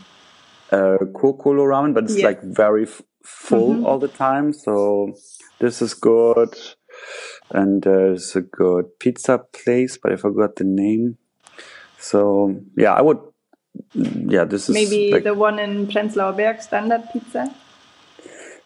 Uh, 0.70 0.99
Cocolo 1.14 1.64
ramen, 1.64 1.94
but 1.94 2.05
it's 2.05 2.16
yes. 2.16 2.25
like 2.25 2.42
very 2.42 2.87
full 3.23 3.73
mm 3.73 3.81
-hmm. 3.81 3.87
all 3.87 3.99
the 3.99 4.12
time. 4.12 4.53
So 4.53 5.14
this 5.59 5.81
is 5.81 5.94
good. 5.94 6.53
And 7.49 7.83
there's 7.83 8.37
a 8.37 8.42
good 8.42 8.85
pizza 8.99 9.38
place, 9.38 9.99
but 10.03 10.12
I 10.12 10.16
forgot 10.16 10.57
the 10.57 10.64
name. 10.64 11.16
So 11.99 12.20
yeah, 12.77 13.01
I 13.01 13.03
would. 13.03 13.20
Yeah, 13.94 14.49
this 14.49 14.68
is 14.68 14.75
maybe 14.75 15.12
like, 15.14 15.25
the 15.25 15.35
one 15.35 15.59
in 15.64 15.87
Prenzlauer 15.87 16.37
Berg 16.37 16.61
Standard 16.61 17.09
Pizza. 17.12 17.55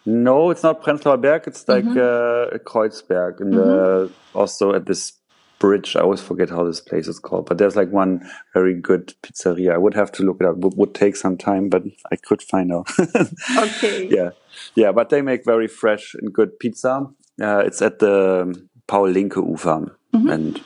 No, 0.05 0.51
it's 0.51 0.63
not 0.63 0.83
Prenzlauer 0.83 1.19
Berg. 1.19 1.47
It's 1.47 1.67
like 1.67 1.85
mm 1.85 1.97
-hmm. 1.97 2.53
uh, 2.53 2.59
Kreuzberg, 2.63 3.41
in 3.41 3.47
mm 3.47 3.53
-hmm. 3.53 4.07
the, 4.07 4.09
also 4.33 4.73
at 4.73 4.85
this 4.85 5.13
bridge. 5.59 5.95
I 5.95 5.99
always 5.99 6.21
forget 6.21 6.49
how 6.49 6.65
this 6.65 6.81
place 6.81 7.07
is 7.09 7.19
called, 7.19 7.45
but 7.45 7.57
there's 7.57 7.75
like 7.75 7.91
one 7.91 8.19
very 8.53 8.81
good 8.81 9.13
pizzeria. 9.21 9.73
I 9.73 9.77
would 9.77 9.95
have 9.95 10.11
to 10.11 10.23
look 10.23 10.41
it 10.41 10.47
up. 10.47 10.57
It 10.57 10.63
would, 10.63 10.77
would 10.77 10.93
take 10.93 11.15
some 11.15 11.37
time, 11.37 11.69
but 11.69 11.83
I 12.11 12.15
could 12.27 12.41
find 12.41 12.71
out. 12.71 12.87
okay. 13.65 14.07
Yeah, 14.09 14.31
yeah, 14.75 14.91
but 14.93 15.09
they 15.09 15.21
make 15.21 15.43
very 15.45 15.67
fresh 15.67 16.15
and 16.15 16.33
good 16.33 16.59
pizza. 16.59 17.07
Uh, 17.41 17.63
it's 17.65 17.81
at 17.81 17.99
the 17.99 18.53
Paul 18.87 19.13
Lincke 19.13 19.41
Ufer, 19.41 19.79
mm 20.11 20.21
-hmm. 20.21 20.33
and 20.33 20.61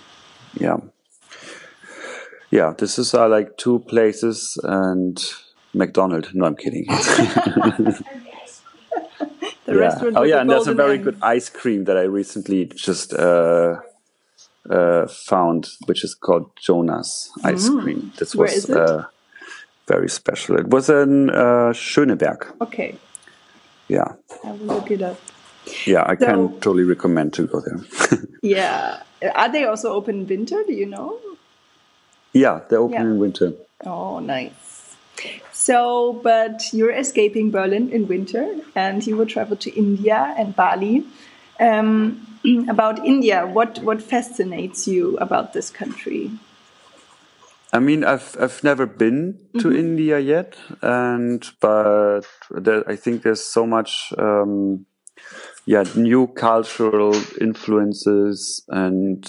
yeah, 0.59 0.79
yeah. 2.49 2.75
This 2.75 2.97
is 2.97 3.13
uh, 3.13 3.37
like 3.37 3.51
two 3.55 3.79
places 3.79 4.59
and 4.63 5.17
McDonald's. 5.71 6.33
No, 6.33 6.45
I'm 6.45 6.55
kidding. 6.55 6.85
the 9.69 9.75
yeah. 9.75 9.81
restaurant. 9.81 10.17
Oh 10.17 10.23
yeah, 10.23 10.41
and 10.41 10.49
there's 10.49 10.67
a 10.67 10.73
very 10.73 10.97
good 10.97 11.17
ice 11.21 11.49
cream 11.49 11.85
that 11.85 11.97
I 11.97 12.03
recently 12.03 12.65
just 12.65 13.13
uh, 13.13 13.79
uh, 14.69 15.07
found, 15.07 15.69
which 15.85 16.03
is 16.03 16.15
called 16.15 16.51
Jonas 16.57 17.31
ice 17.43 17.69
mm. 17.69 17.81
cream. 17.81 18.13
This 18.17 18.35
was 18.35 18.69
uh, 18.69 19.05
very 19.87 20.09
special. 20.09 20.57
It 20.57 20.67
was 20.67 20.89
in 20.89 21.29
uh, 21.29 21.73
Schöneberg. 21.73 22.59
Okay. 22.61 22.95
Yeah. 23.87 24.13
I 24.43 24.51
will 24.51 24.75
look 24.77 24.91
it 24.91 25.01
up. 25.01 25.19
Yeah, 25.85 26.03
I 26.05 26.15
so, 26.15 26.25
can 26.25 26.49
totally 26.61 26.83
recommend 26.83 27.33
to 27.33 27.47
go 27.47 27.61
there. 27.61 27.79
yeah, 28.41 29.03
are 29.35 29.51
they 29.51 29.65
also 29.65 29.93
open 29.93 30.21
in 30.21 30.27
winter? 30.27 30.63
Do 30.65 30.73
you 30.73 30.85
know? 30.85 31.19
Yeah, 32.33 32.61
they're 32.69 32.79
open 32.79 32.93
yeah. 32.93 33.01
in 33.01 33.19
winter. 33.19 33.53
Oh, 33.85 34.19
nice. 34.19 34.68
So, 35.51 36.13
but 36.23 36.63
you're 36.73 36.91
escaping 36.91 37.51
Berlin 37.51 37.89
in 37.89 38.07
winter 38.07 38.55
and 38.75 39.05
you 39.05 39.17
will 39.17 39.25
travel 39.25 39.57
to 39.57 39.69
India 39.71 40.33
and 40.37 40.55
Bali. 40.55 41.05
Um, 41.59 42.25
about 42.69 43.05
India, 43.05 43.45
what, 43.45 43.79
what 43.79 44.01
fascinates 44.01 44.87
you 44.87 45.17
about 45.17 45.53
this 45.53 45.69
country? 45.69 46.31
I 47.71 47.79
mean, 47.79 48.03
I've 48.03 48.35
I've 48.39 48.63
never 48.63 48.87
been 48.87 49.37
to 49.59 49.67
mm 49.67 49.73
-hmm. 49.73 49.79
India 49.79 50.19
yet, 50.19 50.57
and 50.81 51.53
but 51.61 52.25
there, 52.63 52.83
I 52.93 52.97
think 52.97 53.21
there's 53.21 53.51
so 53.51 53.65
much, 53.65 54.13
um, 54.17 54.85
yeah, 55.65 55.85
new 55.95 56.27
cultural 56.33 57.13
influences, 57.39 58.63
and 58.67 59.27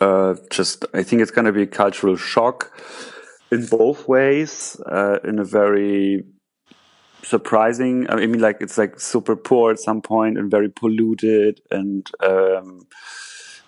uh, 0.00 0.34
just 0.50 0.84
I 0.94 1.02
think 1.04 1.22
it's 1.22 1.32
going 1.32 1.46
to 1.46 1.52
be 1.52 1.62
a 1.62 1.84
cultural 1.84 2.16
shock 2.16 2.70
in 3.50 3.66
both 3.66 4.08
ways, 4.08 4.80
uh, 4.86 5.18
in 5.24 5.38
a 5.38 5.44
very 5.44 6.24
surprising. 7.22 8.06
I 8.08 8.16
mean, 8.16 8.40
like 8.40 8.58
it's 8.60 8.78
like 8.78 9.00
super 9.00 9.36
poor 9.36 9.72
at 9.72 9.80
some 9.80 10.02
point 10.02 10.38
and 10.38 10.50
very 10.50 10.68
polluted, 10.68 11.60
and 11.70 12.08
um, 12.22 12.86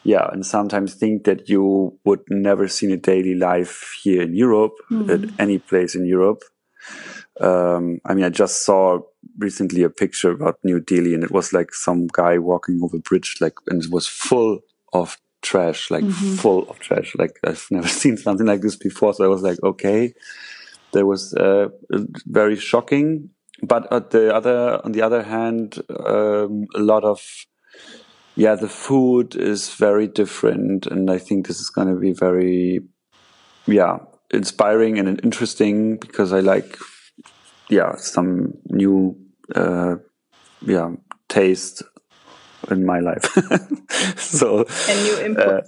yeah, 0.05 0.29
and 0.33 0.45
sometimes 0.45 0.95
think 0.95 1.25
that 1.25 1.49
you 1.49 1.99
would 2.05 2.21
never 2.31 2.69
see 2.69 2.93
a 2.93 2.97
daily 2.97 3.35
life 3.35 3.99
here 4.03 4.23
in 4.23 4.35
Europe 4.35 4.75
mm. 4.91 5.11
at 5.11 5.41
any 5.41 5.59
place 5.59 5.95
in 5.95 6.07
Europe. 6.07 6.43
Um, 7.41 8.01
I 8.05 8.15
mean, 8.15 8.25
I 8.25 8.31
just 8.31 8.65
saw 8.65 9.01
recently 9.39 9.83
a 9.83 9.91
picture 9.91 10.31
about 10.31 10.59
New 10.65 10.81
Delhi, 10.81 11.15
and 11.15 11.23
it 11.23 11.31
was 11.31 11.53
like 11.53 11.73
some 11.75 12.09
guy 12.13 12.39
walking 12.39 12.81
over 12.83 12.97
a 12.97 13.01
bridge, 13.01 13.37
like, 13.41 13.55
and 13.69 13.85
it 13.85 13.91
was 13.91 14.07
full 14.07 14.61
of 14.93 15.19
trash, 15.43 15.91
like 15.91 16.05
mm-hmm. 16.05 16.35
full 16.37 16.69
of 16.69 16.79
trash. 16.79 17.15
Like 17.17 17.39
I've 17.45 17.67
never 17.71 17.89
seen 17.89 18.17
something 18.17 18.47
like 18.47 18.61
this 18.61 18.77
before. 18.77 19.15
So 19.15 19.25
I 19.25 19.29
was 19.29 19.43
like, 19.43 19.59
okay, 19.63 20.13
that 20.93 21.07
was 21.07 21.35
uh, 21.35 21.69
very 22.27 22.57
shocking. 22.57 23.31
But 23.63 23.93
at 23.93 24.11
the 24.11 24.35
other, 24.35 24.81
on 24.85 24.93
the 24.93 25.03
other 25.03 25.23
hand, 25.23 25.83
um, 26.07 26.67
a 26.75 26.81
lot 26.81 27.05
of, 27.05 27.21
yeah, 28.37 28.55
the 28.55 28.69
food 28.69 29.35
is 29.35 29.75
very 29.75 30.07
different, 30.07 30.87
and 30.87 31.11
I 31.11 31.19
think 31.19 31.49
this 31.49 31.59
is 31.59 31.69
going 31.69 31.89
to 31.89 31.99
be 31.99 32.13
very, 32.13 32.79
yeah, 33.67 33.99
inspiring 34.31 34.99
and 34.99 35.21
interesting 35.25 35.97
because 35.97 36.33
I 36.33 36.39
like, 36.39 36.79
yeah, 37.69 37.97
some 37.97 38.55
new, 38.67 39.17
uh, 39.57 39.97
yeah, 40.65 40.93
taste 41.29 41.83
in 42.71 42.85
my 42.85 43.01
life. 43.01 43.25
so 44.19 44.65
and 44.89 45.03
new 45.03 45.19
input. 45.21 45.47
Uh, 45.47 45.63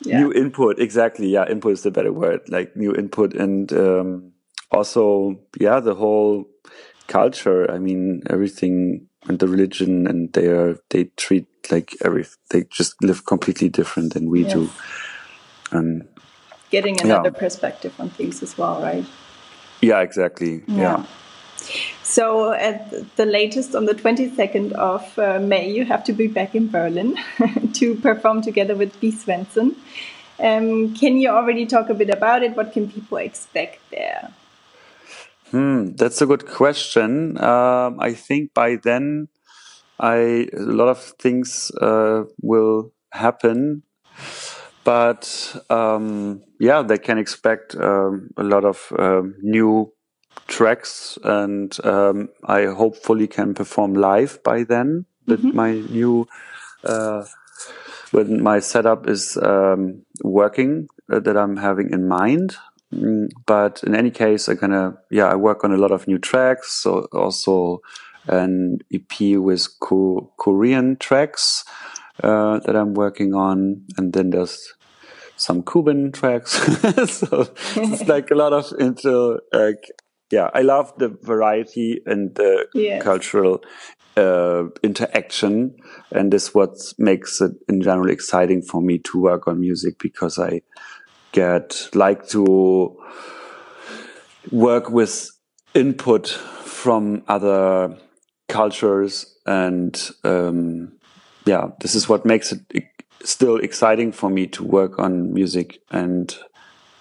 yeah. 0.00 0.18
New 0.18 0.32
input, 0.32 0.78
exactly. 0.78 1.28
Yeah, 1.28 1.46
input 1.48 1.72
is 1.72 1.82
the 1.82 1.90
better 1.90 2.12
word. 2.12 2.40
Like 2.48 2.76
new 2.76 2.92
input, 2.94 3.34
and 3.34 3.72
um, 3.72 4.32
also, 4.70 5.40
yeah, 5.58 5.80
the 5.80 5.94
whole 5.94 6.46
culture. 7.06 7.70
I 7.70 7.78
mean, 7.78 8.22
everything 8.28 9.08
and 9.26 9.38
the 9.38 9.48
religion, 9.48 10.06
and 10.06 10.32
they 10.32 10.48
are 10.48 10.76
they 10.90 11.04
treat 11.16 11.46
like 11.70 11.96
every 12.04 12.26
they 12.50 12.64
just 12.64 13.02
live 13.02 13.24
completely 13.24 13.68
different 13.68 14.14
than 14.14 14.28
we 14.28 14.42
yes. 14.42 14.52
do. 14.52 14.70
And 15.70 16.06
getting 16.70 17.00
another 17.00 17.30
yeah. 17.32 17.38
perspective 17.38 17.94
on 17.98 18.10
things 18.10 18.42
as 18.42 18.58
well, 18.58 18.82
right? 18.82 19.06
Yeah, 19.80 20.00
exactly. 20.00 20.62
yeah. 20.66 20.98
yeah. 20.98 21.06
So, 22.04 22.52
at 22.52 23.16
the 23.16 23.24
latest 23.24 23.74
on 23.74 23.86
the 23.86 23.94
22nd 23.94 24.72
of 24.72 25.18
uh, 25.18 25.40
May, 25.40 25.70
you 25.70 25.86
have 25.86 26.04
to 26.04 26.12
be 26.12 26.26
back 26.26 26.54
in 26.54 26.70
Berlin 26.70 27.16
to 27.72 27.94
perform 27.94 28.42
together 28.42 28.76
with 28.76 29.00
Be 29.00 29.10
Svendsen. 29.10 29.74
Um, 30.38 30.94
can 30.94 31.16
you 31.16 31.30
already 31.30 31.64
talk 31.64 31.88
a 31.88 31.94
bit 31.94 32.10
about 32.10 32.42
it? 32.42 32.56
What 32.56 32.74
can 32.74 32.90
people 32.90 33.16
expect 33.16 33.78
there? 33.90 34.30
Hmm, 35.50 35.94
that's 35.94 36.20
a 36.20 36.26
good 36.26 36.46
question. 36.46 37.42
Um, 37.42 37.98
I 37.98 38.12
think 38.12 38.52
by 38.52 38.76
then, 38.76 39.28
I 39.98 40.48
a 40.52 40.60
lot 40.60 40.88
of 40.88 40.98
things 41.18 41.70
uh, 41.80 42.24
will 42.42 42.92
happen, 43.12 43.84
but 44.84 45.56
um, 45.70 46.42
yeah, 46.60 46.82
they 46.82 46.98
can 46.98 47.16
expect 47.16 47.76
um, 47.76 48.28
a 48.36 48.42
lot 48.42 48.66
of 48.66 48.92
um, 48.98 49.36
new 49.40 49.93
tracks, 50.46 51.18
and 51.24 51.76
um, 51.84 52.28
I 52.44 52.66
hopefully 52.66 53.26
can 53.26 53.54
perform 53.54 53.94
live 53.94 54.42
by 54.42 54.64
then 54.64 55.06
with 55.26 55.42
mm 55.42 55.50
-hmm. 55.50 55.54
my 55.54 55.82
new. 55.90 56.26
Uh, 56.84 57.24
when 58.14 58.42
my 58.42 58.60
setup 58.60 59.08
is 59.08 59.36
um, 59.42 60.02
working 60.22 60.86
uh, 61.12 61.18
that 61.18 61.36
I'm 61.36 61.56
having 61.56 61.90
in 61.90 62.06
mind. 62.06 62.56
Mm, 62.94 63.28
but 63.44 63.82
in 63.82 63.94
any 63.94 64.10
case, 64.10 64.48
I'm 64.48 64.56
gonna 64.56 64.96
yeah 65.10 65.26
I 65.26 65.34
work 65.34 65.64
on 65.64 65.72
a 65.72 65.76
lot 65.76 65.90
of 65.90 66.06
new 66.06 66.18
tracks. 66.18 66.72
So 66.82 67.08
also 67.12 67.80
an 68.26 68.78
EP 68.92 69.36
with 69.36 69.68
co- 69.80 70.32
Korean 70.38 70.96
tracks 70.96 71.64
uh, 72.22 72.60
that 72.60 72.76
I'm 72.76 72.94
working 72.94 73.34
on, 73.34 73.82
and 73.96 74.12
then 74.12 74.30
there's 74.30 74.74
some 75.36 75.62
Cuban 75.62 76.12
tracks. 76.12 76.52
so 77.10 77.48
it's 77.76 78.08
like 78.14 78.30
a 78.30 78.34
lot 78.34 78.52
of 78.52 78.72
into 78.78 79.40
like 79.52 79.90
yeah, 80.30 80.50
I 80.54 80.62
love 80.62 80.92
the 80.98 81.08
variety 81.22 82.00
and 82.06 82.34
the 82.34 82.66
yes. 82.74 83.02
cultural 83.02 83.62
uh, 84.16 84.64
interaction, 84.82 85.76
and 86.10 86.32
this 86.32 86.54
what 86.54 86.76
makes 86.98 87.40
it 87.40 87.52
in 87.68 87.82
general 87.82 88.10
exciting 88.10 88.62
for 88.62 88.80
me 88.80 88.98
to 88.98 89.20
work 89.20 89.46
on 89.48 89.60
music 89.60 89.98
because 89.98 90.38
I 90.38 90.62
get 91.32 91.88
like 91.94 92.28
to 92.28 92.96
work 94.50 94.90
with 94.90 95.30
input 95.74 96.28
from 96.28 97.22
other 97.28 97.96
cultures 98.48 99.34
and 99.46 100.10
um, 100.22 100.92
yeah 101.44 101.68
this 101.80 101.94
is 101.94 102.08
what 102.08 102.24
makes 102.24 102.52
it 102.52 102.60
still 103.22 103.56
exciting 103.56 104.12
for 104.12 104.30
me 104.30 104.46
to 104.46 104.62
work 104.62 104.98
on 104.98 105.32
music 105.32 105.78
and 105.90 106.36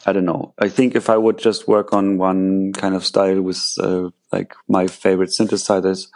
I 0.06 0.14
don't 0.14 0.26
know. 0.26 0.54
I 0.60 0.70
think 0.70 0.96
if 0.96 1.10
I 1.10 1.18
would 1.18 1.38
just 1.38 1.68
work 1.68 1.94
on 1.94 2.18
one 2.18 2.74
kind 2.74 2.96
of 2.96 3.06
style 3.06 3.42
with 3.42 3.62
uh, 3.80 4.10
like 4.32 4.54
my 4.68 4.88
favorite 4.88 5.30
synthesizers, 5.30 6.08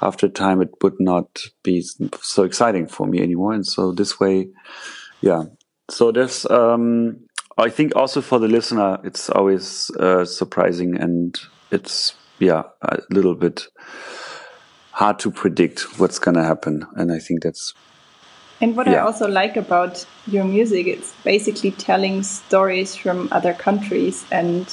after 0.00 0.28
time 0.28 0.60
it 0.60 0.70
would 0.82 1.00
not 1.00 1.26
be 1.62 1.84
so 2.20 2.44
exciting 2.44 2.86
for 2.86 3.06
me 3.06 3.20
anymore. 3.20 3.52
And 3.52 3.66
so 3.66 3.92
this 3.92 4.20
way, 4.20 4.48
yeah. 5.20 5.44
So 5.90 6.12
there's, 6.12 6.46
um, 6.46 7.20
I 7.58 7.68
think 7.68 7.96
also 7.96 8.20
for 8.20 8.38
the 8.38 8.48
listener, 8.48 8.98
it's 9.04 9.28
always 9.30 9.90
uh, 9.98 10.24
surprising 10.24 10.96
and 10.96 11.38
it's 11.70 12.14
yeah 12.38 12.62
a 12.82 12.98
little 13.10 13.34
bit 13.34 13.66
hard 14.92 15.18
to 15.20 15.30
predict 15.30 15.98
what's 15.98 16.18
going 16.18 16.36
to 16.36 16.42
happen. 16.42 16.86
And 16.96 17.12
I 17.12 17.18
think 17.18 17.42
that's 17.42 17.74
and 18.62 18.76
what 18.76 18.86
yeah. 18.86 18.94
I 18.94 19.00
also 19.00 19.26
like 19.26 19.56
about 19.56 20.06
your 20.28 20.44
music, 20.44 20.86
it's 20.86 21.12
basically 21.24 21.72
telling 21.72 22.22
stories 22.22 22.94
from 22.94 23.28
other 23.32 23.52
countries 23.52 24.24
and 24.30 24.72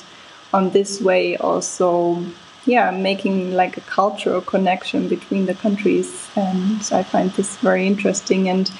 on 0.54 0.70
this 0.70 1.02
way 1.02 1.38
also 1.38 2.24
yeah 2.66 2.92
making 2.92 3.54
like 3.54 3.78
a 3.78 3.82
cultural 3.82 4.42
connection 4.42 5.08
between 5.08 5.48
the 5.48 5.56
countries. 5.56 6.30
And 6.36 6.88
i 6.92 7.02
find 7.02 7.32
this 7.32 7.58
very 7.58 7.88
interesting 7.88 8.48
and 8.48 8.72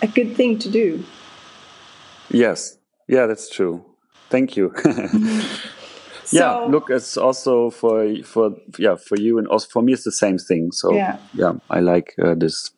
a 0.00 0.06
good 0.06 0.34
thing 0.34 0.58
to 0.60 0.70
do. 0.70 1.04
Yes. 2.30 2.78
Yeah 3.08 3.26
that's 3.26 3.50
true. 3.50 3.84
Thank 4.30 4.56
you. 4.56 4.74
So, 6.24 6.38
yeah 6.38 6.70
look 6.70 6.88
it's 6.88 7.18
also 7.18 7.68
for 7.68 8.08
for 8.24 8.56
yeah 8.78 8.94
for 8.94 9.18
you 9.18 9.36
and 9.38 9.46
also 9.48 9.68
for 9.68 9.82
me 9.82 9.92
it's 9.92 10.04
the 10.04 10.12
same 10.12 10.38
thing. 10.38 10.72
So 10.72 10.94
yeah, 10.94 11.18
yeah 11.34 11.52
i 11.68 11.80
like 11.80 12.14
uh, 12.22 12.34
this 12.34 12.70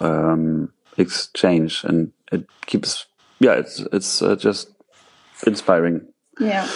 um 0.00 0.72
exchange 0.96 1.84
and 1.84 2.12
it 2.30 2.46
keeps 2.66 3.06
yeah 3.40 3.54
it's 3.54 3.80
it's 3.92 4.22
uh, 4.22 4.36
just 4.36 4.70
inspiring. 5.46 6.06
Yeah. 6.40 6.68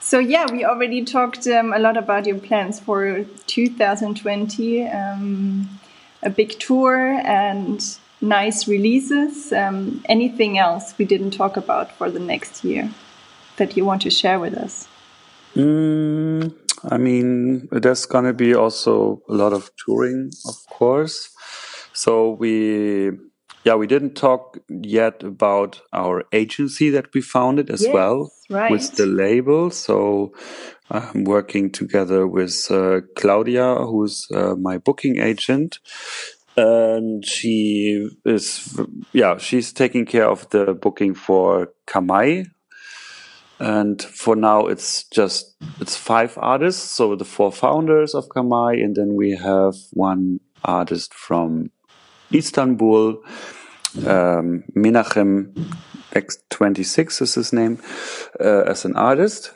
So 0.00 0.18
yeah 0.18 0.46
we 0.50 0.64
already 0.64 1.04
talked 1.04 1.46
um, 1.46 1.72
a 1.72 1.78
lot 1.78 1.96
about 1.96 2.26
your 2.26 2.38
plans 2.38 2.80
for 2.80 3.24
2020 3.46 4.88
um, 4.88 5.68
a 6.22 6.30
big 6.30 6.58
tour 6.58 7.20
and 7.24 7.84
nice 8.20 8.66
releases. 8.66 9.52
Um, 9.52 10.02
anything 10.06 10.58
else 10.58 10.94
we 10.98 11.04
didn't 11.04 11.30
talk 11.32 11.56
about 11.56 11.92
for 11.92 12.10
the 12.10 12.18
next 12.18 12.64
year 12.64 12.90
that 13.56 13.76
you 13.76 13.84
want 13.84 14.02
to 14.02 14.10
share 14.10 14.40
with 14.40 14.54
us? 14.54 14.88
Mm, 15.54 16.54
i 16.90 16.96
mean 16.96 17.68
there's 17.72 18.06
gonna 18.06 18.32
be 18.32 18.54
also 18.54 19.20
a 19.28 19.32
lot 19.32 19.52
of 19.52 19.70
touring 19.84 20.30
of 20.46 20.56
course 20.68 21.30
so 21.98 22.30
we, 22.30 23.10
yeah, 23.64 23.74
we 23.74 23.88
didn't 23.88 24.14
talk 24.14 24.58
yet 24.68 25.24
about 25.24 25.80
our 25.92 26.22
agency 26.32 26.90
that 26.90 27.12
we 27.12 27.20
founded 27.20 27.70
as 27.70 27.82
yes, 27.82 27.92
well 27.92 28.30
right. 28.48 28.70
with 28.70 28.94
the 28.94 29.06
label. 29.06 29.70
So 29.70 30.32
I'm 30.92 31.24
working 31.24 31.72
together 31.72 32.28
with 32.28 32.70
uh, 32.70 33.00
Claudia, 33.16 33.74
who's 33.74 34.28
uh, 34.32 34.54
my 34.54 34.78
booking 34.78 35.18
agent. 35.18 35.80
And 36.56 37.26
she 37.26 38.08
is, 38.24 38.78
yeah, 39.12 39.38
she's 39.38 39.72
taking 39.72 40.06
care 40.06 40.28
of 40.30 40.48
the 40.50 40.74
booking 40.74 41.14
for 41.14 41.72
Kamai, 41.88 42.46
and 43.58 44.00
for 44.02 44.36
now 44.36 44.66
it's 44.66 45.02
just 45.08 45.56
it's 45.80 45.96
five 45.96 46.38
artists 46.38 46.92
so 46.92 47.16
the 47.16 47.24
four 47.24 47.50
founders 47.50 48.14
of 48.14 48.28
kamai 48.28 48.74
and 48.74 48.94
then 48.94 49.16
we 49.16 49.32
have 49.32 49.74
one 49.92 50.38
artist 50.64 51.12
from 51.12 51.68
Istanbul. 52.32 53.22
Um, 54.06 54.64
Menachem 54.76 55.54
X26 56.12 57.22
is 57.22 57.34
his 57.34 57.52
name 57.52 57.78
uh, 58.40 58.62
as 58.62 58.84
an 58.84 58.96
artist. 58.96 59.52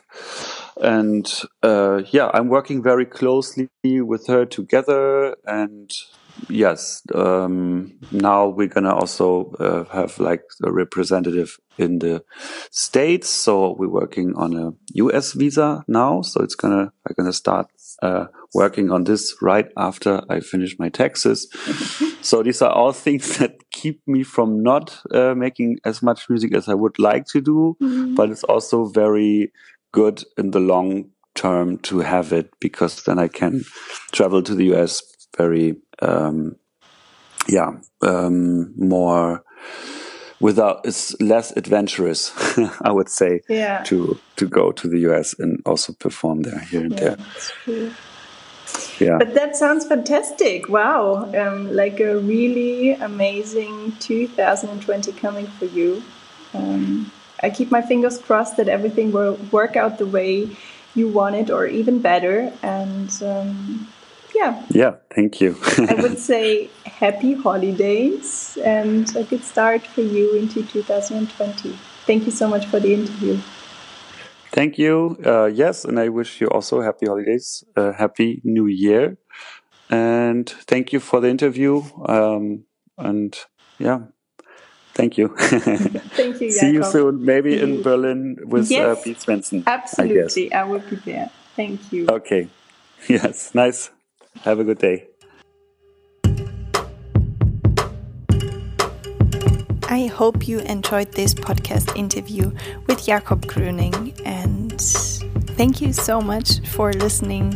And 0.81 1.31
uh, 1.61 2.01
yeah, 2.11 2.29
I'm 2.33 2.49
working 2.49 2.81
very 2.81 3.05
closely 3.05 3.69
with 3.83 4.27
her 4.27 4.45
together. 4.45 5.35
And 5.45 5.91
yes, 6.49 7.03
um, 7.13 7.93
now 8.11 8.47
we're 8.47 8.67
gonna 8.67 8.93
also 8.93 9.51
uh, 9.59 9.83
have 9.93 10.19
like 10.19 10.41
a 10.63 10.71
representative 10.71 11.57
in 11.77 11.99
the 11.99 12.23
states. 12.71 13.29
So 13.29 13.75
we're 13.77 13.87
working 13.87 14.33
on 14.35 14.55
a 14.57 14.71
US 14.95 15.33
visa 15.33 15.83
now. 15.87 16.21
So 16.21 16.41
it's 16.41 16.55
gonna 16.55 16.91
I'm 17.07 17.15
gonna 17.15 17.33
start 17.33 17.67
uh, 18.01 18.25
working 18.53 18.91
on 18.91 19.03
this 19.03 19.35
right 19.41 19.69
after 19.77 20.21
I 20.29 20.39
finish 20.39 20.77
my 20.79 20.89
taxes. 20.89 21.47
so 22.23 22.41
these 22.41 22.61
are 22.61 22.71
all 22.71 22.93
things 22.93 23.37
that 23.39 23.69
keep 23.71 24.01
me 24.07 24.23
from 24.23 24.63
not 24.63 24.99
uh, 25.11 25.35
making 25.35 25.79
as 25.85 26.01
much 26.01 26.29
music 26.29 26.55
as 26.55 26.69
I 26.69 26.73
would 26.73 26.97
like 26.97 27.25
to 27.27 27.41
do, 27.41 27.77
mm-hmm. 27.81 28.15
but 28.15 28.29
it's 28.29 28.43
also 28.45 28.85
very 28.85 29.51
good 29.91 30.23
in 30.37 30.51
the 30.51 30.59
long 30.59 31.09
term 31.35 31.77
to 31.79 31.99
have 31.99 32.31
it 32.31 32.51
because 32.59 33.03
then 33.03 33.19
I 33.19 33.27
can 33.27 33.63
travel 34.11 34.41
to 34.43 34.55
the 34.55 34.73
US 34.73 35.03
very, 35.37 35.75
um, 36.01 36.55
yeah, 37.49 37.71
um, 38.01 38.73
more 38.77 39.43
without 40.39 40.81
it's 40.83 41.15
less 41.21 41.55
adventurous 41.55 42.33
i 42.81 42.91
would 42.91 43.07
say 43.07 43.39
yeah. 43.47 43.81
to 43.83 44.19
to 44.35 44.45
go 44.45 44.73
to 44.73 44.89
the 44.89 44.97
us 44.97 45.33
and 45.39 45.61
also 45.65 45.93
perform 45.93 46.41
there 46.41 46.59
here 46.59 46.81
and 46.81 46.91
yeah, 46.99 47.15
there 47.65 47.91
yeah 49.03 49.17
but 49.17 49.33
that 49.33 49.55
sounds 49.55 49.85
fantastic 49.85 50.69
wow 50.69 51.29
um, 51.41 51.73
like 51.75 51.99
a 51.99 52.17
really 52.17 52.93
amazing 52.93 53.93
2020 53.99 55.11
coming 55.13 55.47
for 55.47 55.65
you 55.65 56.01
um, 56.53 57.11
I 57.43 57.49
keep 57.49 57.69
my 57.69 57.81
fingers 57.81 58.17
crossed 58.17 58.57
that 58.57 58.69
everything 58.69 59.11
will 59.11 59.33
work 59.51 59.75
out 59.75 59.97
the 59.97 60.05
way 60.05 60.55
you 60.95 61.09
want 61.09 61.35
it 61.35 61.49
or 61.49 61.67
even 61.67 61.99
better. 61.99 62.53
And 62.63 63.11
um, 63.21 63.87
yeah. 64.33 64.63
Yeah, 64.69 64.95
thank 65.13 65.41
you. 65.41 65.57
I 65.77 65.93
would 66.01 66.19
say 66.19 66.69
happy 66.85 67.33
holidays 67.33 68.57
and 68.63 69.13
a 69.15 69.23
good 69.23 69.43
start 69.43 69.85
for 69.85 70.01
you 70.01 70.33
into 70.35 70.63
2020. 70.63 71.77
Thank 72.05 72.25
you 72.25 72.31
so 72.31 72.47
much 72.47 72.65
for 72.67 72.79
the 72.79 72.93
interview. 72.93 73.39
Thank 74.53 74.77
you. 74.77 75.17
Uh, 75.25 75.45
yes, 75.45 75.83
and 75.83 75.99
I 75.99 76.09
wish 76.09 76.39
you 76.39 76.47
also 76.47 76.79
happy 76.81 77.07
holidays, 77.07 77.63
uh, 77.75 77.91
happy 77.91 78.39
new 78.43 78.67
year. 78.67 79.17
And 79.89 80.47
thank 80.47 80.93
you 80.93 80.99
for 80.99 81.19
the 81.19 81.27
interview. 81.29 81.81
Um, 82.05 82.65
and 82.97 83.35
yeah, 83.79 83.99
thank 84.93 85.17
you. 85.17 85.35
thank 85.37 86.39
you. 86.39 86.51
See 86.59 86.71
you 86.73 86.83
soon, 86.83 87.25
maybe 87.25 87.59
in 87.59 87.81
Berlin 87.83 88.37
with 88.45 88.71
uh, 88.71 88.75
yes, 88.75 88.99
uh, 88.99 89.03
Be 89.03 89.15
Svendsen. 89.15 89.63
Absolutely. 89.65 90.53
I, 90.53 90.61
I 90.61 90.63
will 90.65 90.79
be 90.79 90.97
there. 90.97 91.31
Thank 91.55 91.91
you. 91.91 92.07
Okay. 92.07 92.47
Yes, 93.09 93.55
nice. 93.55 93.89
Have 94.43 94.59
a 94.59 94.63
good 94.63 94.77
day. 94.77 95.07
I 99.93 100.07
hope 100.07 100.47
you 100.47 100.57
enjoyed 100.61 101.11
this 101.11 101.35
podcast 101.35 101.95
interview 101.95 102.51
with 102.87 103.05
Jacob 103.05 103.45
Groening 103.45 104.19
and 104.25 104.81
thank 105.55 105.81
you 105.81 105.93
so 105.93 106.19
much 106.19 106.67
for 106.69 106.91
listening 106.93 107.51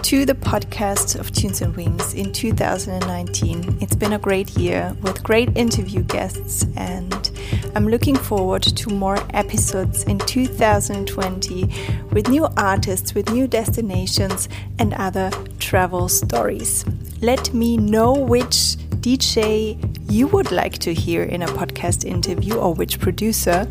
to 0.00 0.24
the 0.24 0.32
podcast 0.32 1.20
of 1.20 1.30
Tunes 1.30 1.60
and 1.60 1.76
Wings 1.76 2.14
in 2.14 2.32
2019. 2.32 3.76
It's 3.82 3.94
been 3.94 4.14
a 4.14 4.18
great 4.18 4.56
year 4.56 4.96
with 5.02 5.22
great 5.22 5.54
interview 5.58 6.02
guests, 6.04 6.64
and 6.74 7.30
I'm 7.74 7.86
looking 7.86 8.16
forward 8.16 8.62
to 8.62 8.88
more 8.88 9.18
episodes 9.34 10.04
in 10.04 10.18
2020 10.20 11.70
with 12.12 12.28
new 12.28 12.48
artists, 12.56 13.14
with 13.14 13.30
new 13.30 13.46
destinations, 13.46 14.48
and 14.78 14.94
other 14.94 15.30
travel 15.58 16.08
stories. 16.08 16.86
Let 17.20 17.52
me 17.52 17.76
know 17.76 18.14
which 18.14 18.78
DJ 19.04 19.76
you 20.14 20.28
would 20.28 20.52
like 20.52 20.78
to 20.78 20.94
hear 20.94 21.24
in 21.24 21.42
a 21.42 21.46
podcast 21.46 22.04
interview 22.04 22.54
or 22.54 22.72
which 22.72 23.00
producer, 23.00 23.66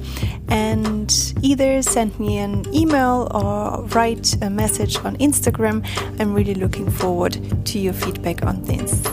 and 0.50 1.34
either 1.42 1.82
send 1.82 2.20
me 2.20 2.38
an 2.38 2.66
email 2.76 3.30
or 3.32 3.86
write 3.96 4.36
a 4.42 4.50
message 4.50 4.98
on 5.06 5.16
Instagram. 5.18 5.88
I'm 6.20 6.34
really 6.34 6.56
looking 6.56 6.92
forward 6.92 7.38
to 7.68 7.80
your 7.80 7.94
feedback 7.94 8.46
on 8.46 8.62
this. 8.64 9.06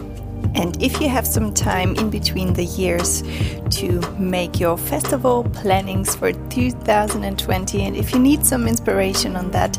And 0.56 0.82
if 0.82 1.00
you 1.00 1.08
have 1.08 1.24
some 1.24 1.54
time 1.54 1.94
in 1.94 2.10
between 2.10 2.54
the 2.54 2.64
years 2.64 3.22
to 3.78 4.00
make 4.18 4.58
your 4.58 4.76
festival 4.76 5.44
plannings 5.44 6.16
for 6.16 6.32
2020, 6.32 7.82
and 7.82 7.96
if 7.96 8.12
you 8.12 8.18
need 8.18 8.44
some 8.44 8.66
inspiration 8.66 9.36
on 9.36 9.52
that, 9.52 9.78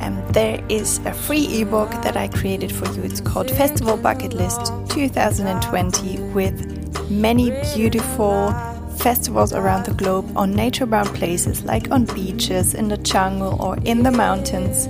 um, 0.00 0.20
there 0.32 0.60
is 0.68 0.98
a 1.06 1.12
free 1.12 1.60
ebook 1.60 1.90
that 2.02 2.16
I 2.16 2.26
created 2.26 2.72
for 2.72 2.92
you. 2.94 3.02
It's 3.04 3.20
called 3.20 3.48
Festival 3.48 3.96
Bucket 3.96 4.32
List 4.32 4.72
2020 4.88 6.18
with 6.32 6.79
many 7.10 7.50
beautiful 7.74 8.54
festivals 9.00 9.52
around 9.52 9.86
the 9.86 9.94
globe 9.94 10.30
on 10.36 10.52
nature 10.52 10.84
bound 10.84 11.08
places 11.14 11.64
like 11.64 11.90
on 11.90 12.04
beaches, 12.04 12.74
in 12.74 12.88
the 12.88 12.98
jungle, 12.98 13.60
or 13.60 13.78
in 13.84 14.02
the 14.02 14.10
mountains. 14.10 14.88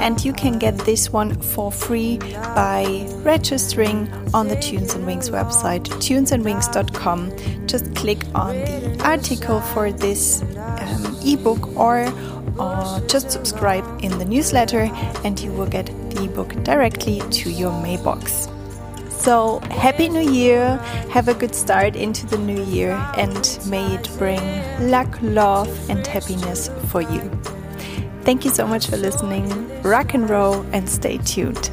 And 0.00 0.22
you 0.24 0.32
can 0.32 0.58
get 0.58 0.78
this 0.78 1.12
one 1.12 1.38
for 1.40 1.70
free 1.70 2.18
by 2.54 3.06
registering 3.18 4.10
on 4.32 4.48
the 4.48 4.56
Tunes 4.56 4.94
and 4.94 5.04
Wings 5.06 5.30
website, 5.30 5.84
tunesandwings.com. 5.84 7.66
Just 7.66 7.94
click 7.94 8.24
on 8.34 8.56
the 8.56 9.02
article 9.04 9.60
for 9.60 9.92
this 9.92 10.42
um, 10.42 11.16
ebook 11.24 11.76
or 11.76 12.12
or 12.58 13.00
just 13.06 13.30
subscribe 13.30 13.84
in 14.02 14.18
the 14.18 14.24
newsletter 14.24 14.90
and 15.24 15.40
you 15.40 15.50
will 15.52 15.66
get 15.66 15.86
the 16.10 16.24
ebook 16.24 16.52
directly 16.62 17.22
to 17.30 17.50
your 17.50 17.72
mailbox. 17.80 18.48
So, 19.20 19.60
Happy 19.70 20.08
New 20.08 20.32
Year! 20.32 20.78
Have 21.10 21.28
a 21.28 21.34
good 21.34 21.54
start 21.54 21.94
into 21.94 22.24
the 22.24 22.38
new 22.38 22.64
year 22.64 22.92
and 23.18 23.58
may 23.66 23.94
it 23.94 24.08
bring 24.16 24.40
luck, 24.90 25.18
love, 25.20 25.68
and 25.90 26.06
happiness 26.06 26.70
for 26.88 27.02
you. 27.02 27.20
Thank 28.22 28.46
you 28.46 28.50
so 28.50 28.66
much 28.66 28.86
for 28.86 28.96
listening. 28.96 29.82
Rock 29.82 30.14
and 30.14 30.28
roll 30.28 30.64
and 30.72 30.88
stay 30.88 31.18
tuned. 31.18 31.68